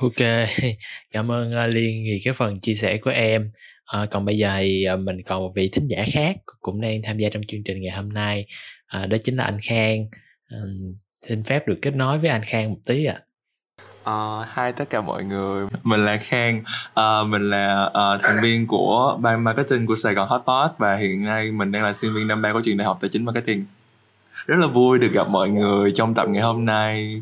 [0.00, 0.48] Ok
[1.12, 3.50] Cảm ơn uh, Liên vì cái phần chia sẻ của em.
[3.84, 7.02] Ờ, Còn bây giờ thì uh, mình còn một vị thính giả khác Cũng đang
[7.02, 8.46] tham gia trong chương trình ngày hôm nay.
[8.86, 10.06] Ờ, Đó chính là anh Khang.
[10.50, 10.94] Ừm,
[11.26, 13.20] Xin phép được kết nối với anh Khang một tí ạ
[14.08, 16.62] Ờ, Hi tất cả mọi người, mình là Khang,
[16.94, 21.24] Ờ, mình là ờ, thành viên của ban marketing của Sài Gòn Hotpot và hiện
[21.24, 23.64] nay mình đang là sinh viên năm ba của trường đại học tài chính marketing.
[24.46, 27.20] Rất là vui được gặp mọi người trong tập ngày hôm nay.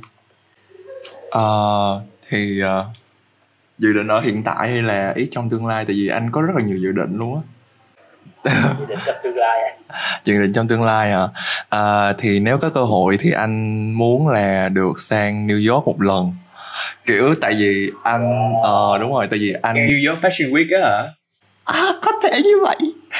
[1.31, 2.85] Ờ, thì ờ,
[3.79, 6.42] dự định ở hiện tại hay là ý trong tương lai tại vì anh có
[6.42, 7.42] rất là nhiều dự định luôn á.
[10.25, 11.29] dự định trong tương lai hả
[11.68, 16.01] à, thì nếu có cơ hội thì anh muốn là được sang New York một
[16.01, 16.33] lần
[17.07, 20.89] kiểu tại vì anh ờ đúng rồi tại vì anh New York Fashion Week á
[20.91, 21.05] hả?
[21.65, 22.77] À, có thể như vậy.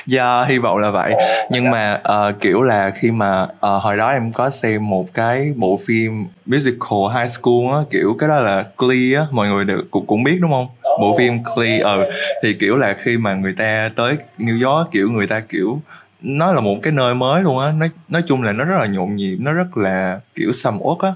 [0.07, 1.15] Dạ hy vọng là vậy.
[1.51, 5.53] Nhưng mà ờ, kiểu là khi mà ờ, hồi đó em có xem một cái
[5.57, 9.79] bộ phim musical high school á kiểu cái đó là Glee á mọi người đều
[9.91, 10.67] cũng cũng biết đúng không?
[11.01, 12.11] Bộ phim Glee ờ.
[12.43, 15.81] Thì kiểu là khi mà người ta tới New York kiểu người ta kiểu
[16.23, 17.73] nó là một cái nơi mới luôn á.
[17.73, 20.99] Nói nói chung là nó rất là nhộn nhịp nó rất là kiểu sầm uất
[21.01, 21.11] á.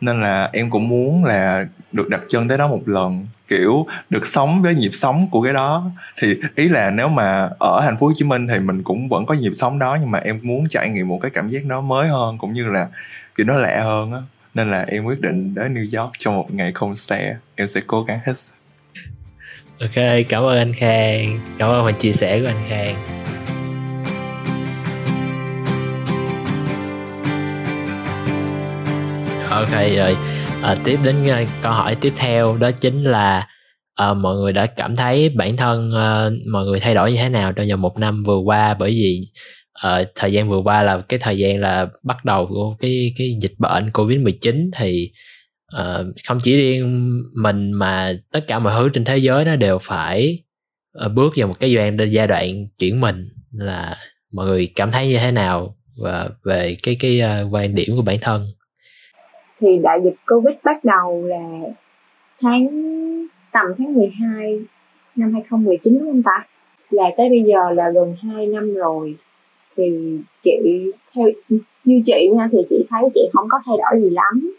[0.00, 4.26] Nên là em cũng muốn là được đặt chân tới đó một lần, kiểu, được
[4.26, 5.90] sống với nhịp sống của cái đó.
[6.18, 9.26] Thì ý là nếu mà ở thành phố Hồ Chí Minh thì mình cũng vẫn
[9.26, 11.80] có nhịp sống đó, nhưng mà em muốn trải nghiệm một cái cảm giác nó
[11.80, 12.88] mới hơn, cũng như là,
[13.36, 14.18] kiểu, nó lạ hơn á.
[14.54, 17.36] Nên là em quyết định đến New York trong một ngày không xe.
[17.54, 18.32] Em sẽ cố gắng hết.
[19.80, 21.40] Ok, cảm ơn anh Khang.
[21.58, 22.94] Cảm ơn phần chia sẻ của anh Khang.
[29.50, 30.16] Ok, rồi
[30.62, 33.48] à, tiếp đến ờ, câu hỏi tiếp theo đó chính là
[33.94, 37.28] à, mọi người đã cảm thấy bản thân à, mọi người thay đổi như thế
[37.28, 38.74] nào trong vòng một năm vừa qua?
[38.74, 39.28] Bởi vì
[39.72, 43.38] à, thời gian vừa qua là cái thời gian là bắt đầu của cái cái
[43.42, 45.10] dịch bệnh Covid 19 thì
[45.66, 49.78] à, không chỉ riêng mình mà tất cả mọi thứ trên thế giới nó đều
[49.82, 50.42] phải
[50.92, 53.28] à, bước vào một cái giai đoạn giai đoạn chuyển mình.
[53.52, 53.96] Là
[54.32, 58.02] mọi người cảm thấy như thế nào và về cái cái uh, quan điểm của
[58.02, 58.46] bản thân?
[59.60, 61.60] Thì đại dịch Covid bắt đầu là
[62.40, 62.68] tháng
[63.52, 64.60] tầm tháng 12
[65.16, 66.46] năm 2019 đúng không ta?
[66.90, 69.16] Là tới bây giờ là gần 2 năm rồi.
[69.76, 70.52] Thì chị
[71.14, 71.28] theo
[71.84, 74.54] như chị nha thì chị thấy chị không có thay đổi gì lắm.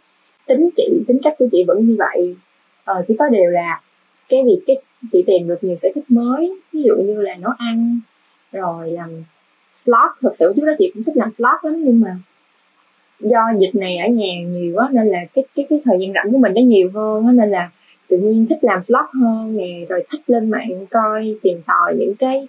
[0.46, 2.36] Tính chị tính cách của chị vẫn như vậy.
[2.84, 3.82] Ờ, chỉ có điều là
[4.30, 4.76] cái việc cái
[5.12, 8.00] chị tìm được nhiều sở thích mới ví dụ như là nấu ăn
[8.52, 9.10] rồi làm
[9.86, 10.12] vlog.
[10.22, 12.18] Thật sự trước đó chị cũng thích làm vlog lắm nhưng mà
[13.20, 16.32] do dịch này ở nhà nhiều á nên là cái cái cái thời gian rảnh
[16.32, 17.70] của mình nó nhiều hơn á nên là
[18.08, 22.16] tự nhiên thích làm vlog hơn nè rồi thích lên mạng coi tìm tòi những
[22.16, 22.48] cái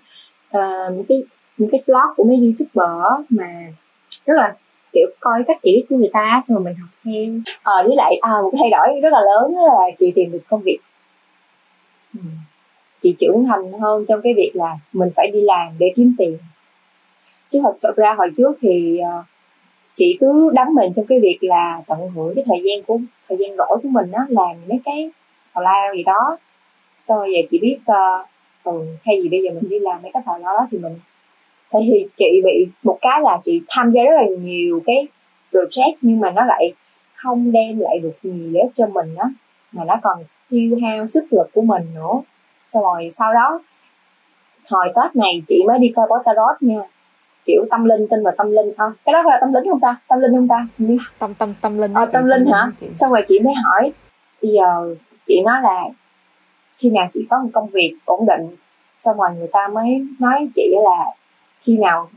[0.56, 1.22] uh, những cái
[1.58, 3.72] những cái vlog của mấy youtuber mà
[4.26, 4.54] rất là
[4.92, 8.18] kiểu coi cách edit của người ta xong rồi mình học theo ờ với lại
[8.20, 10.78] à, một cái thay đổi rất là lớn đó là chị tìm được công việc.
[12.14, 12.20] Ừ.
[13.02, 16.38] chị trưởng thành hơn trong cái việc là mình phải đi làm để kiếm tiền.
[17.52, 19.24] Chứ thật thật ra hồi trước thì uh,
[19.98, 23.38] chị cứ đắm mình trong cái việc là tận hưởng cái thời gian của thời
[23.40, 25.10] gian rỗi của mình á làm mấy cái
[25.54, 26.38] tào lao gì đó.
[27.04, 28.26] Xong rồi giờ chị biết uh,
[28.64, 30.94] ừ, thay vì bây giờ mình đi làm mấy cái tào lao đó thì mình
[31.72, 35.06] thì chị bị một cái là chị tham gia rất là nhiều cái
[35.52, 36.72] project nhưng mà nó lại
[37.14, 39.28] không đem lại được gì lợi cho mình á
[39.72, 42.22] mà nó còn tiêu hao sức lực của mình nữa.
[42.68, 43.60] Xong rồi sau đó
[44.70, 46.80] hồi tết này chị mới đi coi bói tarot nha
[47.48, 48.72] kiểu tâm linh tin vào tâm linh.
[48.76, 49.96] À, cái đó là tâm linh không ta?
[50.08, 50.66] Tâm linh không ta?
[51.18, 52.70] Tâm tâm tâm linh ờ, tâm linh hả?
[52.80, 52.86] chị.
[52.96, 53.92] xong rồi chị mới hỏi
[54.42, 54.94] bây giờ
[55.26, 55.84] chị nói là
[56.78, 58.56] khi nào chị có một công việc ổn định?
[59.00, 61.04] Xong rồi người ta mới nói chị là
[61.60, 62.08] khi nào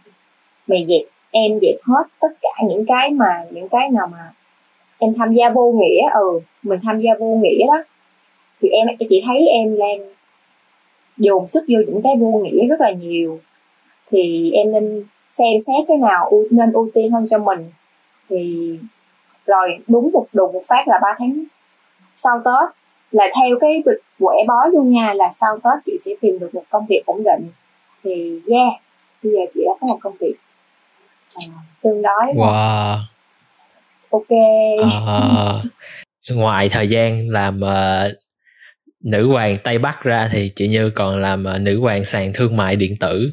[0.67, 4.33] mày dẹp em dẹp hết tất cả những cái mà những cái nào mà
[4.97, 7.83] em tham gia vô nghĩa ừ mình tham gia vô nghĩa đó
[8.61, 9.97] thì em chị thấy em đang
[11.17, 13.39] dồn sức vô những cái vô nghĩa rất là nhiều.
[14.11, 17.71] Thì em nên xem xét cái nào ưu, nên ưu tiên hơn cho mình.
[18.29, 18.71] Thì
[19.45, 21.43] rồi đúng một đùng một phát là ba tháng
[22.15, 22.75] sau tết
[23.11, 23.83] là theo cái
[24.19, 27.23] quẻ bói luôn nha là sau tết chị sẽ tìm được một công việc ổn
[27.23, 27.49] định.
[28.03, 28.73] Thì yeah
[29.23, 30.33] bây giờ chị đã có một công việc.
[31.35, 31.45] À,
[31.81, 32.97] tương đối wow.
[34.09, 34.31] Ok.
[35.07, 35.63] À,
[36.29, 38.11] ngoài thời gian làm uh,
[38.99, 42.57] nữ hoàng tây bắc ra thì chị như còn làm uh, nữ hoàng sàn thương
[42.57, 43.31] mại điện tử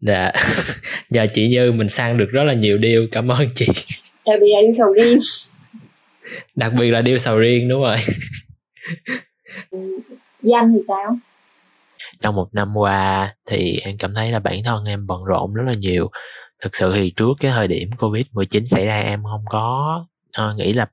[0.00, 0.32] dạ.
[1.10, 3.66] Nhờ chị như mình sang được rất là nhiều điều cảm ơn chị.
[4.26, 5.18] Đặc biệt là điêu sầu riêng.
[6.54, 7.96] Đặc biệt là điêu sầu riêng đúng rồi.
[10.42, 11.18] Danh thì sao?
[12.22, 15.62] Trong một năm qua thì em cảm thấy là bản thân em bận rộn rất
[15.66, 16.10] là nhiều.
[16.62, 19.98] Thực sự thì trước cái thời điểm covid 19 xảy ra em không có
[20.42, 20.86] uh, nghĩ là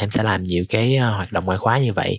[0.00, 2.18] em sẽ làm nhiều cái uh, hoạt động ngoại khóa như vậy.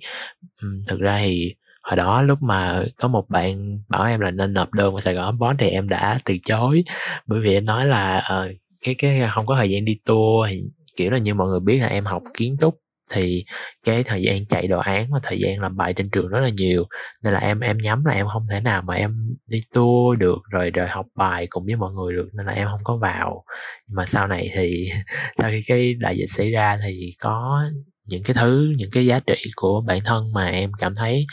[0.61, 4.53] Um, thực ra thì hồi đó lúc mà có một bạn bảo em là nên
[4.53, 6.83] nộp đơn vào Sài Gòn Bón thì em đã từ chối.
[7.27, 10.63] Bởi vì em nói là uh, cái cái không có thời gian đi tour thì
[10.97, 12.75] kiểu là như mọi người biết là em học kiến trúc
[13.13, 13.45] thì
[13.85, 16.49] cái thời gian chạy đồ án và thời gian làm bài trên trường rất là
[16.49, 16.85] nhiều.
[17.23, 19.11] Nên là em em nhắm là em không thể nào mà em
[19.47, 22.67] đi tour được rồi rồi học bài cùng với mọi người được nên là em
[22.67, 23.43] không có vào.
[23.87, 24.89] Nhưng mà sau này thì
[25.37, 27.63] sau khi cái đại dịch xảy ra thì có
[28.05, 31.25] những cái thứ những cái giá trị của bản thân mà em cảm thấy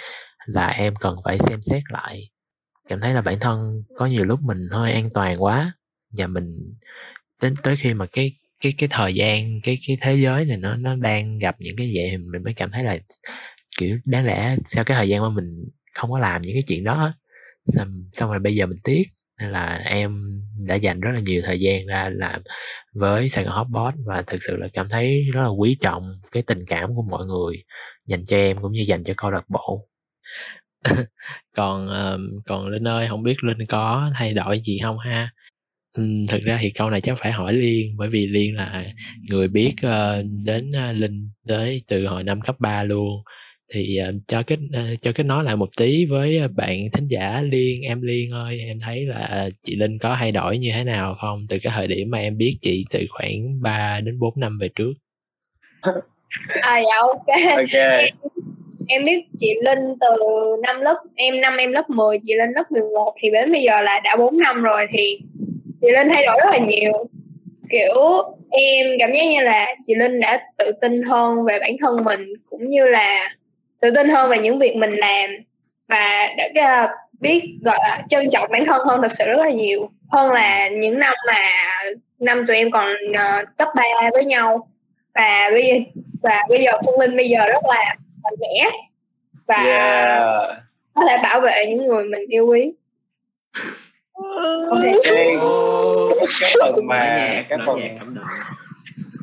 [0.49, 2.31] là em cần phải xem xét lại.
[2.89, 5.73] Cảm thấy là bản thân có nhiều lúc mình hơi an toàn quá
[6.19, 6.77] và mình
[7.43, 10.77] đến tới khi mà cái cái cái thời gian cái cái thế giới này nó
[10.77, 12.99] nó đang gặp những cái vậy mình mới cảm thấy là
[13.79, 16.85] kiểu đáng lẽ sau cái thời gian mà mình không có làm những cái chuyện
[16.85, 17.15] đó
[17.67, 19.03] xong, xong rồi bây giờ mình tiếc
[19.41, 22.43] nên là em đã dành rất là nhiều thời gian ra làm
[22.95, 26.43] với Sài Gòn Hotbot và thực sự là cảm thấy rất là quý trọng cái
[26.43, 27.65] tình cảm của mọi người
[28.07, 29.88] dành cho em cũng như dành cho câu lạc bộ.
[31.57, 31.89] còn
[32.47, 35.31] còn linh ơi không biết linh có thay đổi gì không ha
[35.97, 38.85] Ừm, thực ra thì câu này chắc phải hỏi Liên, bởi vì Liên là
[39.29, 43.23] người biết, ơ, đến, a, Linh tới từ hồi năm cấp 3 luôn.
[43.75, 47.43] Thì, ờ, cho kết ơ, cho kết nối lại một tí với, bạn thính giả
[47.43, 51.17] Liên, em Liên ơi, em thấy là chị Linh có thay đổi như thế nào
[51.21, 51.41] không?
[51.49, 54.69] Từ cái thời điểm mà em biết chị từ khoảng 3 đến 4 năm về
[54.75, 54.93] trước.
[56.63, 57.67] À, dạ, ô Em
[58.89, 60.17] em biết chị Linh từ
[60.63, 63.81] năm lớp em năm em lớp 10, chị Linh lớp 11 thì đến bây giờ
[63.81, 65.21] là đã 4 năm rồi thì
[65.81, 66.93] chị linh thay đổi rất là nhiều.
[67.71, 67.95] Kiểu
[68.51, 72.21] em cảm giác như là chị linh đã tự tin hơn về bản thân mình
[72.51, 73.35] cũng như là
[73.81, 75.31] tự tin hơn về những việc mình làm
[75.89, 76.89] và đã à,
[77.21, 79.91] biết gọi là trân trọng bản thân hơn thật sự rất là nhiều.
[80.13, 81.43] Hơn là những năm mà
[82.19, 84.69] năm tụi em còn uh, cấp 3 với nhau
[85.15, 85.75] và bây giờ
[86.23, 87.95] và bây giờ phương linh bây giờ rất là
[88.29, 88.71] mạnh mẽ
[89.47, 90.63] và yeah.
[90.95, 92.73] có thể bảo vệ những người mình yêu quý.
[95.05, 95.37] Cái
[96.41, 97.81] cái phần mà cái phần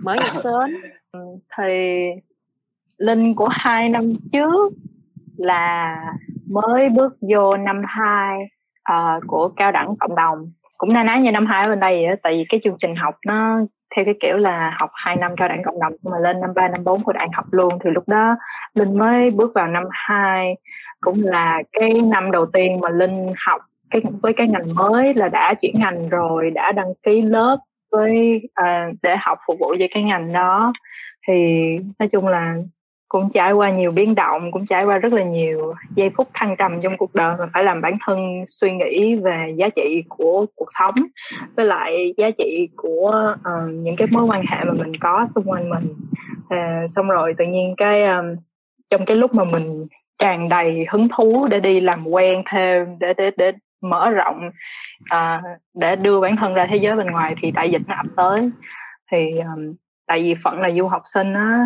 [0.03, 0.69] mở nhạc sớm.
[1.11, 1.19] Ừ,
[1.57, 1.63] thì
[2.97, 4.73] linh của hai năm trước
[5.37, 5.97] là
[6.49, 8.39] mới bước vô năm hai
[8.91, 10.51] uh, của cao đẳng cộng đồng.
[10.77, 12.95] Cũng na ná như năm hai ở bên đây vậy tại vì cái chương trình
[12.95, 13.59] học nó
[13.95, 16.67] theo cái kiểu là học 2 năm cao đẳng cộng đồng mà lên năm ba
[16.67, 18.36] năm bốn của đại học luôn thì lúc đó
[18.73, 20.55] linh mới bước vào năm hai
[21.01, 25.29] cũng là cái năm đầu tiên mà linh học cái với cái ngành mới là
[25.29, 27.58] đã chuyển ngành rồi đã đăng ký lớp
[27.91, 30.73] với uh, để học phục vụ cho cái ngành đó.
[31.27, 31.67] Thì
[31.99, 32.55] nói chung là
[33.07, 36.55] cũng trải qua nhiều biến động cũng trải qua rất là nhiều giây phút thăng
[36.57, 40.45] trầm trong cuộc đời mà phải làm bản thân suy nghĩ về giá trị của
[40.55, 40.95] cuộc sống
[41.55, 45.43] với lại giá trị của uh, những cái mối quan hệ mà mình có xung
[45.49, 45.95] quanh mình.
[46.45, 48.25] Uh, xong rồi tự nhiên cái um,
[48.89, 49.87] trong cái lúc mà mình
[50.19, 54.49] tràn đầy hứng thú để đi làm quen thêm để để để mở rộng
[55.13, 55.41] uh,
[55.73, 58.49] để đưa bản thân ra thế giới bên ngoài thì đại dịch nó ập tới.
[59.11, 59.73] Thì um,
[60.07, 61.65] tại vì phận là du học sinh á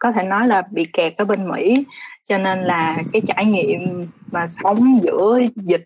[0.00, 1.84] có thể nói là bị kẹt ở bên Mỹ.
[2.24, 5.84] Cho nên là cái trải nghiệm mà sống giữa dịch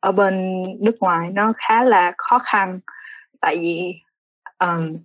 [0.00, 2.80] ở bên nước ngoài nó khá là khó khăn.
[3.40, 3.94] Tại vì
[4.58, 4.96] um,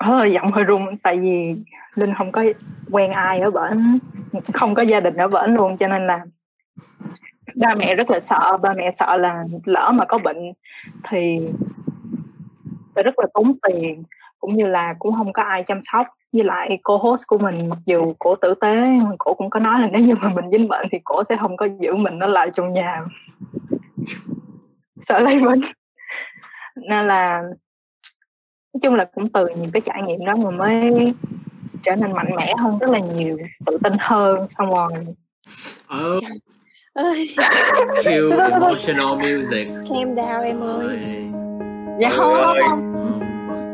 [0.00, 1.56] hơi giọng hơi run tại vì
[1.94, 2.44] linh không có
[2.90, 3.98] quen ai ở bển
[4.52, 5.76] không có gia đình ở bển luôn.
[5.76, 6.24] Cho nên là
[7.54, 10.52] ba mẹ rất là sợ ba mẹ sợ là lỡ mà có bệnh
[11.08, 11.38] thì
[12.94, 14.02] rất là tốn tiền
[14.38, 17.68] cũng như là cũng không có ai chăm sóc với lại cô host của mình
[17.68, 20.68] mặc dù cổ tử tế cổ cũng có nói là nếu như mà mình dính
[20.68, 23.04] bệnh thì cổ sẽ không có giữ mình nó lại trong nhà.
[25.00, 25.60] Sợ lây bệnh.
[26.76, 27.42] Nên là
[28.72, 31.12] nói chung là cũng từ những cái trải nghiệm đó mà mới
[31.82, 34.92] trở nên mạnh mẽ hơn rất là nhiều tự tin hơn xong rồi
[35.88, 36.20] ừ
[38.04, 39.68] feel emotional music.
[39.68, 40.98] Calm down em ơi.
[42.00, 43.07] Dạ không không không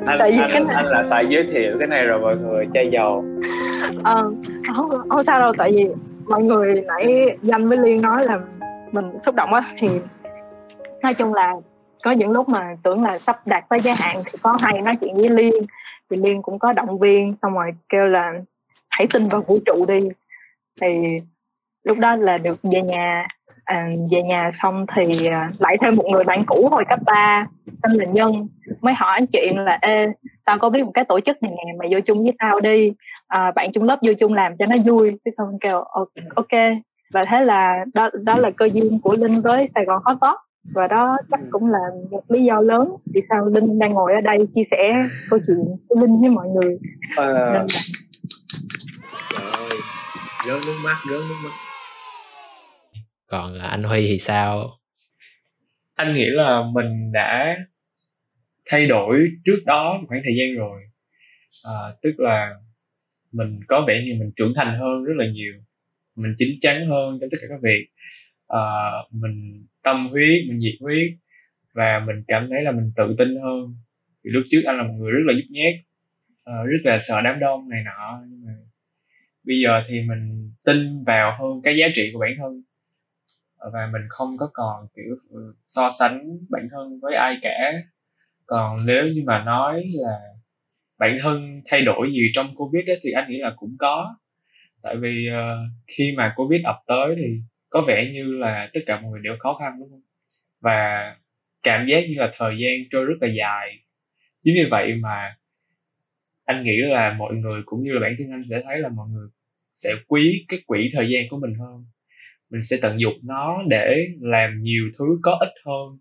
[0.06, 0.76] anh, tại vì anh, cái này...
[0.76, 3.24] anh là phải giới thiệu cái này rồi mọi người chai dầu
[4.04, 4.32] ờ
[4.76, 5.86] không, không sao đâu tại vì
[6.26, 8.38] mọi người nãy danh với liên nói là
[8.92, 9.88] mình xúc động á thì
[11.02, 11.54] nói chung là
[12.04, 14.94] có những lúc mà tưởng là sắp đạt tới giới hạn thì có hay nói
[15.00, 15.54] chuyện với liên.
[16.10, 18.32] Thì liên cũng có động viên xong rồi kêu là
[18.90, 20.00] hãy tin vào vũ trụ đi.
[20.80, 20.88] Thì
[21.84, 23.26] lúc đó là được về nhà
[23.64, 27.46] à, về nhà xong thì à, lại thêm một người bạn cũ hồi cấp 3
[27.82, 28.48] tên là nhân
[28.80, 30.06] mới hỏi chuyện là ê
[30.44, 32.92] tao có biết một cái tổ chức này nè mày vô chung với tao đi.
[33.28, 35.18] À, bạn chung lớp vô chung làm cho nó vui.
[35.24, 35.80] Cái xong kêu
[36.34, 36.60] ok.
[37.12, 40.38] Và thế là đó đó là cơ duyên của linh với sài gòn hot top
[40.74, 41.78] và đó chắc cũng là
[42.10, 45.76] một lý do lớn vì sao linh đang ngồi ở đây chia sẻ câu chuyện
[45.88, 46.78] của linh với mọi người.
[47.16, 47.66] Ờ,
[49.30, 49.70] Trời ơi,
[50.46, 51.50] rớt nước mắt, rớt nước mắt.
[53.26, 54.78] Còn à, anh Huy thì sao?
[55.94, 57.56] anh nghĩ là mình đã
[58.66, 60.82] thay đổi trước đó một khoảng thời gian rồi.
[61.64, 62.54] À, tức là
[63.32, 65.52] mình có vẻ như mình trưởng thành hơn rất là nhiều
[66.16, 67.86] mình chín chắn hơn trong tất cả các việc.
[68.48, 68.62] À,
[69.10, 71.12] mình tâm huyết mình nhiệt huyết
[71.72, 73.76] và mình cảm thấy là mình tự tin hơn.
[74.24, 75.74] Thì lúc trước anh là một người rất là nhút nhát
[76.44, 78.52] à, rất là sợ đám đông này nọ nhưng mà
[79.44, 82.62] bây giờ thì mình tin vào hơn cái giá trị của bản thân
[83.72, 87.72] và mình không có còn kiểu ừ, so sánh bản thân với ai cả.
[88.46, 90.18] Còn nếu như mà nói là
[90.98, 94.16] bản thân thay đổi gì trong covid ấy, thì anh nghĩ là cũng có.
[94.82, 99.00] Tại vì uh, khi mà covid ập tới thì có vẻ như là tất cả
[99.00, 100.02] mọi người đều khó khăn đúng không?
[100.60, 101.16] Và
[101.62, 103.68] cảm giác như là thời gian trôi rất là dài.
[104.44, 105.36] Chính vì vậy mà
[106.44, 109.08] anh nghĩ là mọi người cũng như là bản thân anh sẽ thấy là mọi
[109.08, 109.28] người
[109.72, 111.84] sẽ quý cái quỹ thời gian của mình hơn
[112.50, 115.98] mình sẽ tận dụng nó để làm nhiều thứ có ích hơn.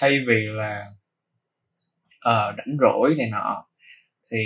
[0.00, 0.86] Thay vì là
[2.28, 3.66] uh, rảnh rỗi này nọ
[4.30, 4.38] thì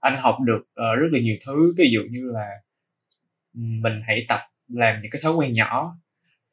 [0.00, 1.74] anh học được uh, rất là nhiều thứ.
[1.78, 2.48] Ví dụ như là
[3.54, 5.96] mình hãy tập làm những cái thói quen nhỏ.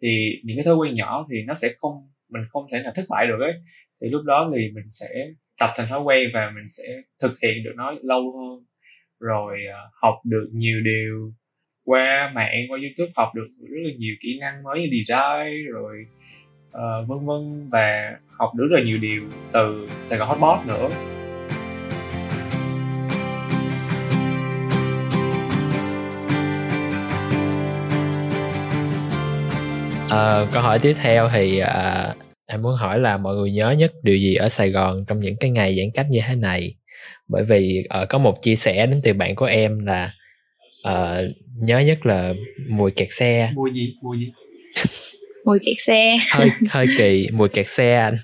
[0.01, 3.05] Thì những cái thói quen nhỏ thì nó sẽ không mình không thể nào thất
[3.09, 3.53] bại được ấy.
[4.01, 5.07] Thì lúc đó thì mình sẽ
[5.59, 6.83] tập thành thói quen và mình sẽ
[7.21, 8.65] thực hiện được nó lâu hơn.
[9.19, 11.33] Rồi uh, học được nhiều điều
[11.87, 15.95] qua mạng qua youtube học được rất là nhiều kỹ năng mới như design rồi
[16.67, 19.21] uh, vân vân và học được rất là nhiều điều
[19.53, 20.89] từ sài gòn hotbot nữa.
[30.09, 32.13] À, câu hỏi tiếp theo thì à,
[32.47, 35.35] em muốn hỏi là mọi người nhớ nhất điều gì ở Sài Gòn trong những
[35.39, 36.75] cái ngày giãn cách như thế này?
[37.27, 40.13] Bởi vì uh, có một chia sẻ đến từ bạn của em là
[40.87, 42.33] uh, nhớ nhất là
[42.69, 43.51] mùi kẹt xe.
[43.55, 43.93] Mùi gì?
[44.01, 44.31] Mùi gì?
[45.45, 46.17] Mùi kẹt xe.
[46.31, 47.29] Hơi hơi kỳ.
[47.33, 48.15] Mùi kẹt xe anh.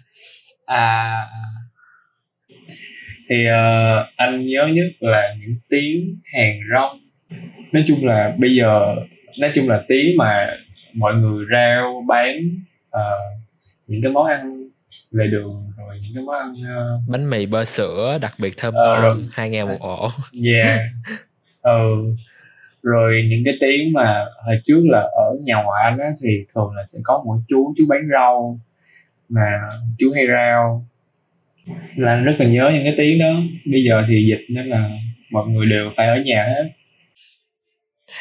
[0.65, 1.26] À
[3.30, 6.99] thì uh, anh nhớ nhất là những tiếng hàng rong.
[7.71, 8.80] Nói chung là bây giờ
[9.39, 10.47] nói chung là tiếng mà
[10.93, 12.38] mọi người rao bán
[12.88, 13.43] uh,
[13.88, 14.69] những cái món ăn
[15.12, 17.10] về đường rồi những cái món ăn uh...
[17.10, 20.10] bánh mì bơ sữa đặc biệt thơm ngon uh, hai ngàn một ổ.
[20.43, 20.80] Yeah.
[21.62, 22.15] Ừ
[22.84, 26.72] rồi những cái tiếng mà hồi trước là ở nhà ngoại anh á thì thường
[26.76, 28.60] là sẽ có một chú chú bán rau
[29.30, 29.62] mà
[30.00, 30.88] chú hay rau
[31.96, 33.34] là rất là nhớ những cái tiếng đó.
[33.72, 34.89] Bây giờ thì dịch nên là
[35.32, 36.69] mọi người đều phải ở nhà hết.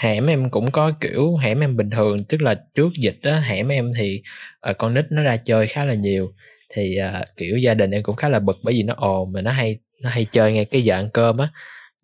[0.01, 3.68] Hẻm em cũng có kiểu hẻm em bình thường tức là trước dịch á hẻm
[3.68, 4.22] em thì
[4.70, 6.33] uh, con nít nó ra chơi khá là nhiều.
[6.75, 9.40] Thì uh, kiểu gia đình em cũng khá là bực bởi vì nó ồn mà
[9.42, 11.48] nó hay nó hay chơi ngay cái giờ ăn cơm á.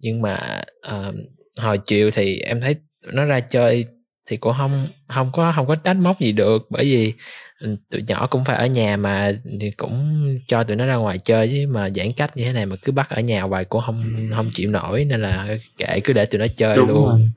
[0.01, 1.15] Nhưng mà uh,
[1.59, 2.77] hồi chiều thì em thấy
[3.13, 3.85] nó ra chơi
[4.31, 6.67] thì cũng không không có không có trách móc gì được.
[6.71, 7.13] Bởi vì
[7.61, 11.19] ừ, tụi nhỏ cũng phải ở nhà mà thì cũng cho tụi nó ra ngoài
[11.19, 13.83] chơi chứ mà giãn cách như thế này mà cứ bắt ở nhà hoài cũng
[13.87, 15.05] không không chịu nổi.
[15.05, 17.09] Nên là kệ cứ để tụi nó chơi Đúng luôn.
[17.09, 17.29] rồi.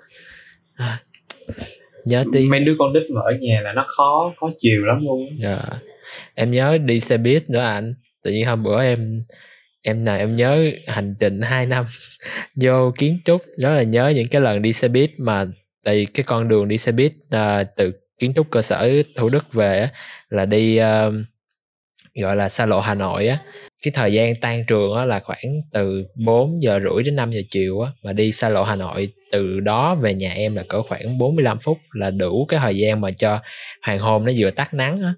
[0.75, 0.99] À,
[2.05, 2.49] nhớ tí.
[2.49, 5.61] Mấy đứa con nít mà ở nhà là nó khó khó chiều lắm luôn dạ.
[6.35, 7.93] em nhớ đi xe buýt nữa anh.
[8.23, 9.23] Tự nhiên hôm bữa em
[9.81, 11.85] em nào em nhớ hành trình 2 năm
[12.55, 15.45] vô kiến trúc rất là nhớ những cái lần đi xe buýt mà
[15.83, 19.53] tại cái con đường đi xe buýt uh, từ kiến trúc cơ sở thủ đức
[19.53, 19.89] về
[20.29, 21.13] là đi uh,
[22.15, 23.39] gọi là xa lộ hà nội á.
[23.83, 27.41] Cái thời gian tan trường á là khoảng từ 4 giờ rưỡi đến 5 giờ
[27.49, 30.81] chiều á mà đi xa lộ Hà Nội từ đó về nhà em là cỡ
[30.83, 33.39] khoảng 45 phút là đủ cái thời gian mà cho
[33.81, 35.13] hoàng hôn nó vừa tắt nắng á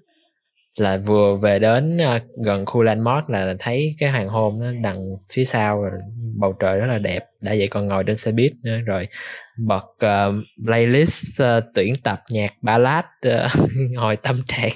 [0.78, 5.00] là vừa về đến uh, gần khu landmark là thấy cái hoàng hôn nó đằng
[5.32, 5.90] phía sau rồi
[6.38, 7.24] bầu trời rất là đẹp.
[7.44, 9.08] Đã vậy còn ngồi trên xe buýt nữa rồi
[9.58, 10.34] bật uh,
[10.66, 14.70] playlist uh, tuyển tập nhạc ballad ờ, uh, ngồi tâm trạng.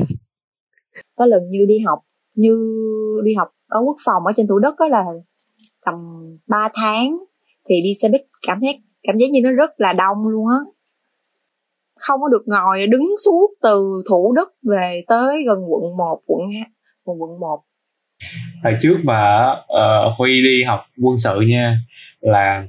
[1.16, 1.98] Có lần như đi học
[2.34, 2.56] như
[3.24, 5.04] đi học ở quốc phòng ở trên thủ đức đó là
[5.86, 5.94] tầm
[6.46, 7.18] 3 tháng
[7.68, 10.56] thì đi xe buýt cảm thấy cảm giác như nó rất là đông luôn á
[11.98, 16.40] không có được ngồi đứng suốt từ thủ đức về tới gần quận 1, quận
[16.54, 16.62] 2,
[17.04, 17.62] quận 1
[18.64, 21.80] hồi trước mà uh, ờ, huy đi học quân sự nha
[22.20, 22.64] là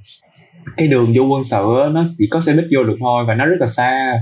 [0.78, 3.46] cái đường vô quân sự nó chỉ có xe buýt vô được thôi và nó
[3.46, 4.14] rất là xa.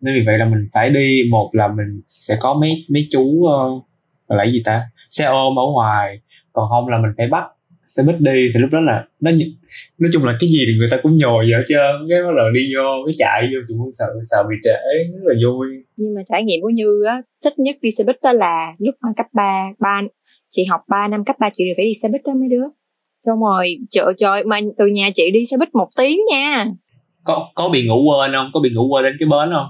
[0.00, 3.20] Nên vì vậy là mình phải đi một là mình sẽ có mấy mấy chú
[3.20, 3.84] uh,
[4.28, 4.82] là gì ta?
[5.08, 6.20] Xe ôm ở ngoài
[6.52, 7.44] còn không là mình phải bắt
[7.84, 9.30] xe buýt đi thì lúc đó là nó
[9.98, 12.08] nói chung là cái gì thì người ta cũng nhồi vậy trơn.
[12.08, 14.80] Cái bắt đầu đi vô cái chạy vô tụi muốn sợ sợ bị trễ
[15.12, 15.66] rất là vui.
[15.96, 18.94] Nhưng mà trải nghiệm của như á thích nhất đi xe buýt đó là lúc
[19.02, 20.02] mà cấp 3 ba
[20.48, 22.64] chị học 3 năm cấp 3 chị đều phải đi xe buýt đó mấy đứa.
[23.20, 26.66] Xong rồi trời trời mà từ nhà chị đi xe buýt một tiếng nha.
[27.24, 28.50] Có có bị ngủ quên không?
[28.54, 29.66] Có bị ngủ quên đến cái bến không?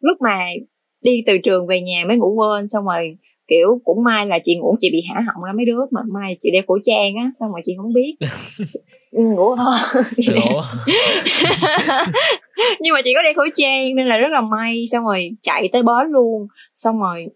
[0.00, 0.38] Lúc mà
[1.02, 3.16] đi từ trường về nhà mới ngủ quên xong rồi
[3.48, 6.36] kiểu cũng may là chị ngủ chị bị hả họng ra mấy đứa mà mai
[6.40, 8.16] chị đeo khẩu trang á xong rồi chị không biết.
[9.10, 9.82] Ừ, ngủ hơn
[12.80, 15.68] nhưng mà chị có đeo khẩu trang nên là rất là may xong rồi chạy
[15.72, 16.46] tới bến luôn.
[16.74, 17.26] Xong rồi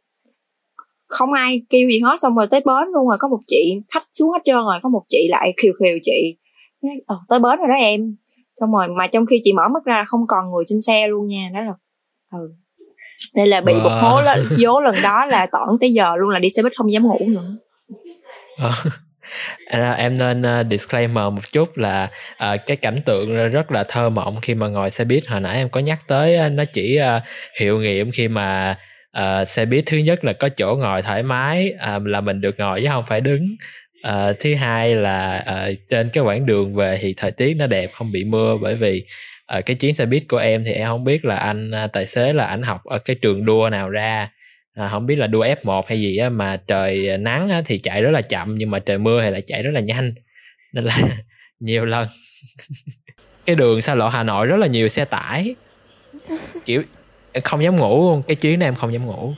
[1.07, 4.03] không ai kêu gì hết xong rồi tới bến luôn rồi có một chị khách
[4.13, 6.37] xuống hết trơn rồi có một chị lại khiều khiều chị.
[7.07, 8.17] Ờ, tới bến rồi đó em.
[8.55, 11.27] Xong rồi mà trong khi chị mở mắt ra không còn người trên xe luôn
[11.27, 11.75] nha đó là
[12.33, 12.55] ừ
[13.35, 13.83] đây là bị wow.
[13.83, 16.73] một hố là vố lần đó là tỏn tới giờ luôn là đi xe buýt
[16.77, 17.57] không dám ngủ nữa.
[19.67, 24.11] À, em nên uh, disclaimer một chút là uh, cái cảnh tượng rất là thơ
[24.11, 25.27] mộng khi mà ngồi xe buýt.
[25.27, 27.23] Hồi nãy em có nhắc tới uh, nó chỉ uh,
[27.61, 28.77] hiệu nghiệm khi mà
[29.19, 32.55] uh, xe buýt thứ nhất là có chỗ ngồi thoải mái uh, là mình được
[32.59, 33.57] ngồi chứ không phải đứng.
[34.09, 37.91] Uh, thứ hai là uh, trên cái quãng đường về thì thời tiết nó đẹp
[37.95, 39.05] không bị mưa bởi vì
[39.47, 42.07] ở cái chuyến xe buýt của em thì em không biết là anh à, tài
[42.07, 44.31] xế là anh học ở cái trường đua nào ra.
[44.75, 48.03] À, không biết là đua F1 hay gì á mà trời nắng á, thì chạy
[48.03, 50.15] rất là chậm nhưng mà trời mưa thì lại chạy rất là nhanh.
[50.73, 50.95] Nên là
[51.61, 52.09] nhiều lần
[53.47, 55.55] cái đường xa lộ Hà Nội rất là nhiều xe tải.
[56.65, 56.83] Kiểu
[57.33, 59.35] em không dám ngủ luôn cái chuyến này em không dám ngủ.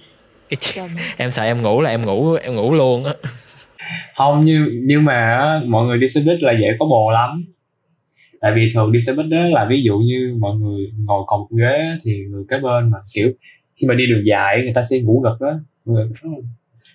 [0.48, 0.84] Cái chuyến...
[1.16, 3.12] em sợ em ngủ là em ngủ em ngủ luôn á.
[4.16, 7.44] Không như nhưng mà mọi người đi xe buýt là dễ có bồ lắm
[8.44, 11.40] tại vì thường đi xe buýt đó là ví dụ như mọi người ngồi còn
[11.40, 13.32] một ghế thì người kế bên mà kiểu
[13.76, 15.60] khi mà đi đường dài người ta sẽ ngủ gật đó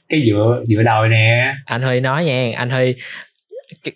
[0.10, 1.56] cái dựa dựa đòi nè.
[1.66, 2.96] Anh hơi nói nha anh hơi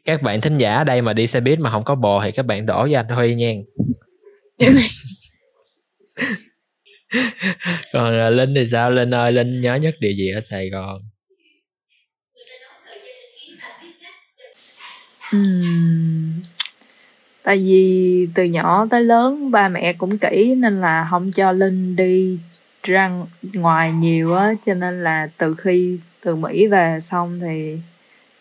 [0.06, 2.32] các bạn thính giả ở đây mà đi xe buýt mà không có bò thì
[2.32, 3.54] các bạn đổ cho anh Huy nha.
[7.94, 8.92] Còn à, Linh thì sao?
[8.92, 11.02] Linh ơi Linh nhớ nhất điều gì ở Sài Gòn?
[15.36, 16.42] Uhm,
[17.44, 21.96] tại vì từ nhỏ tới lớn ba mẹ cũng kỹ nên là không cho linh
[21.96, 22.40] đi
[22.84, 23.12] ra
[23.54, 27.78] ngoài nhiều á, cho nên là từ khi từ mỹ về xong thì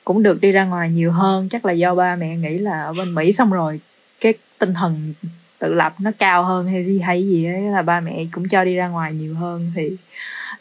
[0.04, 1.48] cũng được đi ra ngoài nhiều hơn.
[1.48, 3.80] Chắc là do ba mẹ nghĩ là ở bên mỹ xong rồi
[4.20, 5.14] cái tinh thần
[5.58, 8.64] tự lập nó cao hơn hay gì hay gì ấy là ba mẹ cũng cho
[8.64, 9.72] đi ra ngoài nhiều hơn.
[9.76, 9.90] Thì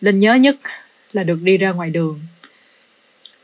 [0.01, 0.55] linh nhớ nhất
[1.13, 2.19] là được đi ra ngoài đường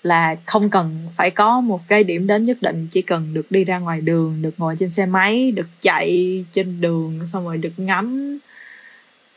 [0.04, 3.64] là không cần phải có một cái điểm đến nhất định, chỉ cần được đi
[3.64, 7.74] ra ngoài đường, được ngồi trên xe máy, được chạy trên đường, xong rồi được
[7.78, 8.40] ngắm.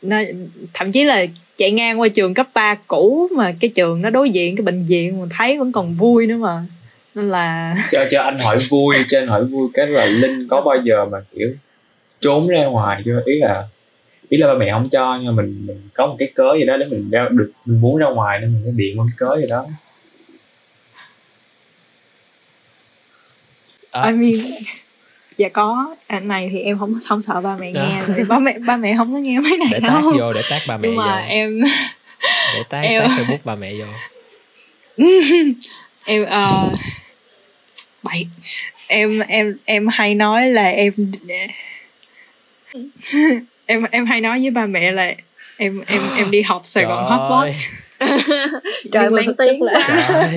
[0.01, 0.17] Nó,
[0.73, 4.29] thậm chí là chạy ngang qua trường cấp 3 cũ mà cái trường nó đối
[4.29, 6.63] diện, cái bệnh viện mà thấy vẫn còn vui nữa mà.
[7.15, 10.61] Nên là cho cho anh hỏi vui, cho anh hỏi vui cái là linh có
[10.61, 11.49] bao giờ mà, kiểu,
[12.21, 13.21] trốn ra ngoài chưa?
[13.25, 13.67] Ý là
[14.29, 16.65] ý là ba mẹ không cho, nhưng mà mình mình có một cái cớ gì
[16.65, 19.15] đó để mình ra, được, mình muốn ra ngoài nên mình sẽ điện một cái
[19.17, 19.65] cớ gì đó.
[23.91, 24.05] À.
[24.05, 24.33] I mean
[25.37, 25.95] dạ có.
[26.07, 28.95] Anh này thì em không không sợ ba mẹ nghe thì ba mẹ ba mẹ
[28.97, 30.01] không có nghe mấy này để đâu.
[30.01, 31.25] tác vô để tác ba mẹ nhưng mà vô.
[31.27, 31.61] em
[32.53, 33.01] để tác em...
[33.01, 33.85] tác facebook ba mẹ vô.
[36.05, 36.73] Em uh,
[38.03, 38.27] bậy.
[38.87, 40.93] Em em em hay nói là em
[43.65, 45.13] em em hay nói với ba mẹ là
[45.57, 47.55] em em em đi học Sài Gòn Hotpot.
[48.91, 50.29] trời mang tiếng là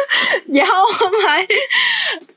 [0.46, 0.66] dạ
[0.98, 1.46] không phải.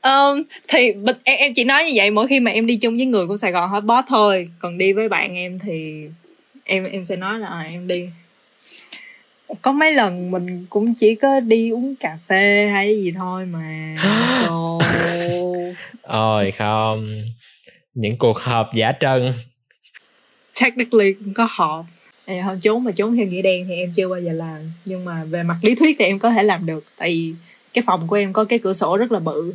[0.02, 0.92] Um, thì
[1.24, 3.36] em, em chỉ nói như vậy mỗi khi mà em đi chung với người của
[3.36, 4.48] Sài Gòn Hotbot thôi.
[4.58, 6.06] Còn đi với bạn em thì
[6.64, 8.08] em em sẽ nói là à, em đi.
[9.62, 13.96] Có mấy lần mình cũng chỉ có đi uống cà phê hay gì thôi mà.
[16.02, 17.14] Ôi không.
[17.94, 19.32] Những cuộc họp giả trân.
[20.60, 21.84] Technically cũng có họp
[22.26, 24.72] à, không trốn mà trốn theo nghĩa đen thì em chưa bao giờ làm.
[24.84, 26.84] Nhưng mà về mặt lý thuyết thì em có thể làm được.
[26.98, 27.34] Tại vì
[27.74, 29.54] cái phòng của em có cái cửa sổ rất là bự.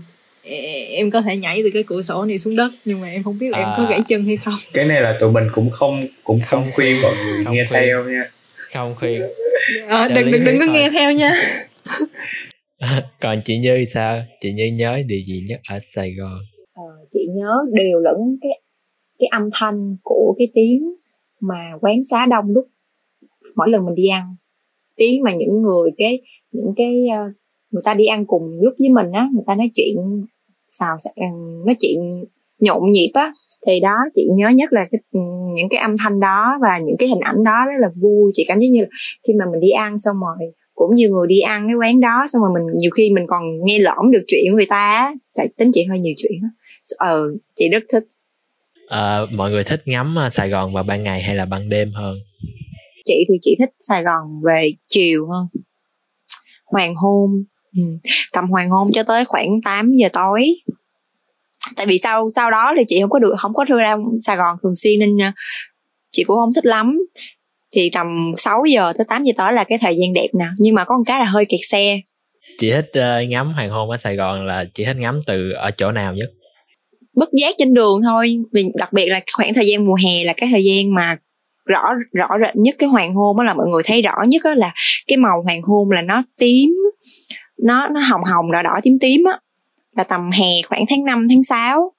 [0.89, 3.39] Em có thể nhảy từ cái cửa sổ này xuống đất nhưng mà em không
[3.39, 3.89] biết là à, em có à.
[3.89, 4.53] gãy chân hay không.
[4.73, 7.83] Cái này là tụi mình cũng không cũng không khuyên mọi người nghe khuyên.
[7.85, 8.31] theo nha.
[8.73, 9.21] Không khuyên.
[9.87, 11.33] À, đừng đừng đừng có nghe theo nha.
[13.19, 14.21] Còn chị như sao?
[14.39, 16.39] Chị như nhớ điều gì nhất ở sài gòn?
[16.73, 18.51] À, chị nhớ đều lẫn cái
[19.19, 21.00] cái âm thanh của cái tiếng
[21.41, 22.67] mà quán xá đông lúc
[23.55, 24.35] mỗi lần mình đi ăn.
[24.95, 26.21] Tiếng mà những người cái
[26.51, 27.31] những cái ờ,
[27.71, 30.25] người ta đi ăn cùng lúc với mình á người ta nói chuyện
[30.69, 31.25] xào ờ,
[31.65, 32.25] nói chuyện
[32.59, 33.31] nhộn nhịp á
[33.67, 35.19] thì đó chị nhớ nhất là cái, ừ,
[35.55, 38.31] những cái âm thanh đó và những cái hình ảnh đó rất là vui.
[38.33, 38.87] Chị cảm thấy như là
[39.27, 42.25] khi mà mình đi ăn xong rồi cũng nhiều người đi ăn cái quán đó
[42.27, 45.47] xong rồi mình nhiều khi mình còn nghe lõm được chuyện của người ta tại
[45.57, 46.31] tính chị hơi nhiều chuyện
[46.97, 48.03] ờ chị rất thích
[48.91, 51.91] à, mọi người thích ngắm ờ, Sài Gòn vào ban ngày hay là ban đêm
[51.93, 52.17] hơn?
[53.05, 55.47] Chị thì chị thích Sài Gòn về chiều hơn.
[56.65, 57.43] Hoàng hôn
[57.75, 57.83] ừ.
[58.33, 60.47] tầm hoàng hôn cho tới khoảng 8 giờ tối.
[61.75, 64.57] Tại vì sau sau đó thì chị không có được không có ra Sài Gòn
[64.63, 65.31] thường xuyên nên ờ,
[66.09, 66.99] chị cũng không thích lắm.
[67.71, 70.45] Thì tầm 6 giờ tới 8 giờ tối là cái thời gian đẹp nè.
[70.57, 71.99] Nhưng mà có một cái là hơi kẹt xe.
[72.57, 75.71] Chị thích uh, ngắm hoàng hôn ở Sài Gòn là chị thích ngắm từ ở
[75.71, 76.29] chỗ nào nhất
[77.15, 78.37] bất giác trên đường thôi.
[78.51, 81.17] Vì đặc biệt là khoảng thời gian mùa hè là cái thời gian mà
[81.65, 81.83] rõ
[82.13, 84.73] rõ rệt nhất cái hoàng hôn đó là mọi người thấy rõ nhất đó là
[85.07, 86.69] cái màu hoàng hôn là nó tím
[87.61, 89.39] nó nó hồng hồng đỏ đỏ tím tím á.
[89.95, 91.93] Là tầm hè khoảng tháng 5, tháng 6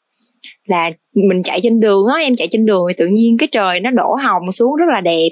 [0.64, 3.80] là mình chạy trên đường á em chạy trên đường thì tự nhiên cái trời
[3.80, 5.28] nó đổ hồng xuống rất là đẹp.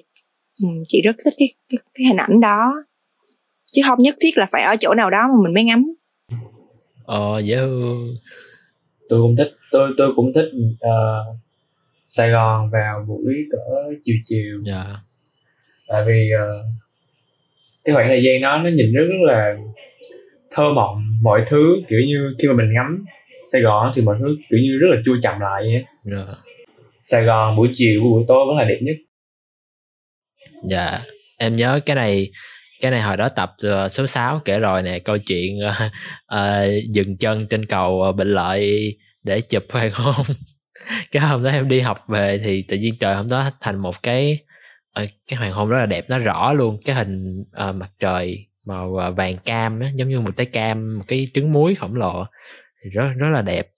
[0.62, 2.72] Ừ, chị rất thích cái, cái cái hình ảnh đó.
[3.72, 5.94] Chứ không nhất thiết là phải ở chỗ nào đó mà mình mới ngắm.
[7.04, 8.16] Ờ dễ thương
[9.08, 11.36] tôi cũng thích tôi tôi cũng thích uh,
[12.06, 13.58] Sài Gòn vào buổi cỡ
[14.02, 14.96] chiều chiều dạ yeah.
[15.88, 16.66] tại vì uh,
[17.84, 19.56] cái khoảng thời gian đó nó nhìn rất, rất là
[20.50, 23.04] thơ mộng mọi thứ kiểu như khi mà mình ngắm
[23.52, 25.84] Sài Gòn thì mọi thứ kiểu như rất là chua chậm lại vậy
[26.16, 26.28] yeah.
[27.02, 28.96] Sài Gòn buổi chiều buổi tối vẫn là đẹp nhất
[30.68, 31.00] dạ
[31.38, 32.30] em nhớ cái này
[32.80, 35.74] cái này hồi đó tập uh, số 6 kể rồi nè câu chuyện uh,
[36.34, 40.26] uh, dừng chân trên cầu uh, bệnh lợi để chụp hoàng hôn
[41.10, 44.02] cái hôm đó em đi học về thì tự nhiên trời hôm đó thành một
[44.02, 44.38] cái
[44.92, 46.80] ờ, cái hoàng hôn rất là đẹp nó rõ luôn.
[46.84, 50.98] Cái hình uh, mặt trời màu ờ, vàng cam đó giống như một trái cam
[50.98, 52.24] một cái trứng muối khổng lồ
[52.84, 53.70] thì rất rất là đẹp.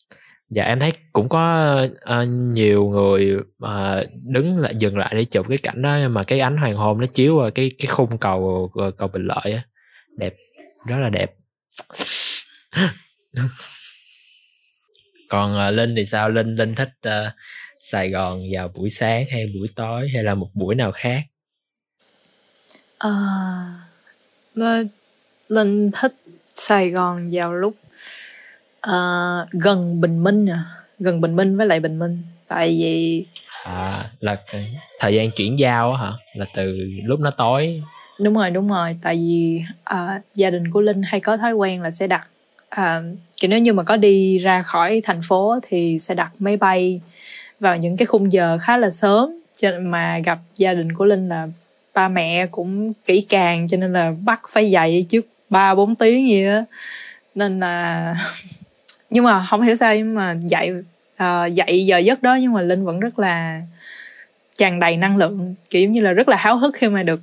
[0.54, 5.46] Và em thấy cũng có uh, nhiều người uh, đứng lại dừng lại để chụp
[5.48, 8.72] cái cảnh đó mà cái ánh hoàng hôn nó chiếu vào cái cái khung cầu
[8.98, 9.62] cầu bình lợi á.
[10.18, 10.34] Đẹp
[10.86, 11.34] rất là đẹp.
[15.32, 16.30] còn uh, linh thì sao?
[16.30, 17.32] Linh linh thích uh,
[17.78, 21.22] sài gòn vào buổi sáng hay buổi tối hay là một buổi nào khác?
[23.06, 24.86] Uh,
[25.48, 26.14] linh thích
[26.54, 27.76] sài gòn vào lúc
[28.88, 30.64] uh, gần bình minh à
[30.98, 32.22] gần bình minh với lại bình minh.
[32.48, 33.26] Tại vì
[33.64, 34.36] à là
[34.98, 36.12] thời gian chuyển giao hả?
[36.34, 37.82] Là từ lúc nó tối.
[38.20, 38.96] Đúng rồi đúng rồi.
[39.02, 39.62] Tại vì
[39.94, 42.30] uh, gia đình của linh hay có thói quen là sẽ đặt
[42.80, 43.04] uh,
[43.42, 47.00] kiểu nếu như mà có đi ra khỏi thành phố thì sẽ đặt máy bay
[47.60, 49.30] vào những cái khung giờ khá là sớm.
[49.56, 51.48] Cho mà gặp gia đình của linh là
[51.94, 56.28] ba mẹ cũng kỹ càng cho nên là bắt phải dậy trước ba bốn tiếng
[56.28, 56.60] gì đó
[57.34, 58.14] nên là
[59.10, 60.72] nhưng mà không hiểu sao nhưng mà dậy
[61.22, 63.60] uh, dậy giờ giấc đó nhưng mà linh vẫn rất là
[64.58, 67.20] tràn đầy năng lượng kiểu như là rất là háo hức khi mà được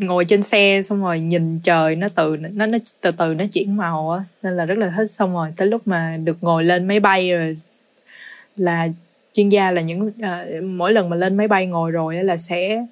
[0.00, 3.76] ngồi trên xe xong rồi nhìn trời nó từ nó nó từ từ nó chuyển
[3.76, 6.88] màu á nên là rất là thích xong rồi tới lúc mà được ngồi lên
[6.88, 7.56] máy bay rồi
[8.56, 8.88] là
[9.32, 12.86] chuyên gia là những uh, mỗi lần mà lên máy bay ngồi rồi là sẽ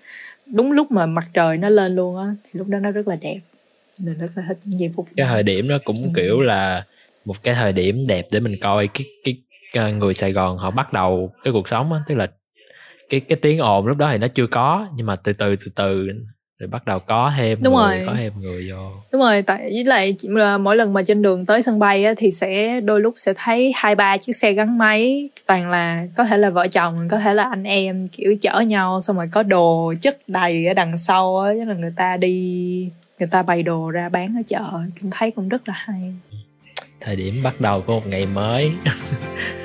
[0.47, 3.17] đúng lúc mà mặt trời nó lên luôn á thì lúc đó nó rất là
[3.17, 3.39] đẹp
[4.01, 6.09] nên rất là thích những giây phút cái thời điểm nó cũng ừ.
[6.17, 6.85] kiểu là
[7.25, 9.37] một cái thời điểm đẹp để mình coi cái cái,
[9.73, 12.31] cái người Sài Gòn họ bắt đầu cái cuộc sống á tức là
[13.09, 15.71] cái cái tiếng ồn lúc đó thì nó chưa có nhưng mà từ từ từ
[15.75, 16.09] từ
[16.65, 18.07] rồi bắt đầu có thêm đúng người, rồi.
[18.07, 18.91] có thêm người vô.
[19.13, 20.15] Đúng rồi tại với lại
[20.61, 23.73] mỗi lần mà trên đường tới sân bay á, thì sẽ đôi lúc sẽ thấy
[23.77, 27.35] hai ba chiếc xe gắn máy toàn là có thể là vợ chồng có thể
[27.35, 31.39] là anh em kiểu chở nhau xong rồi có đồ chất đầy ở đằng sau
[31.39, 34.65] á là người ta đi người ta bày đồ ra bán ở chợ
[35.01, 36.15] cũng thấy cũng rất là hay.
[37.01, 38.73] Thời điểm bắt đầu của một ngày mới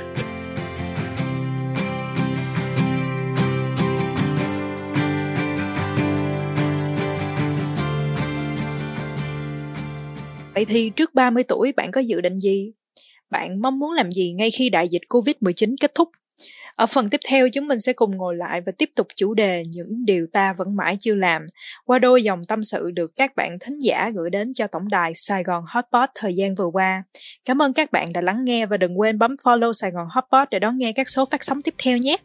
[10.60, 12.72] Vậy thì trước 30 tuổi bạn có dự định gì?
[13.30, 16.10] Bạn mong muốn làm gì ngay khi đại dịch Covid-19 kết thúc?
[16.76, 19.64] Ở phần tiếp theo, chúng mình sẽ cùng ngồi lại và tiếp tục chủ đề
[19.72, 21.46] những điều ta vẫn mãi chưa làm
[21.86, 25.12] qua đôi dòng tâm sự được các bạn thính giả gửi đến cho tổng đài
[25.16, 27.04] Sài Gòn Hotpot thời gian vừa qua.
[27.46, 30.50] Cảm ơn các bạn đã lắng nghe và đừng quên bấm follow Sài Gòn Hotpot
[30.50, 32.18] để đón nghe các số phát sóng tiếp theo nhé.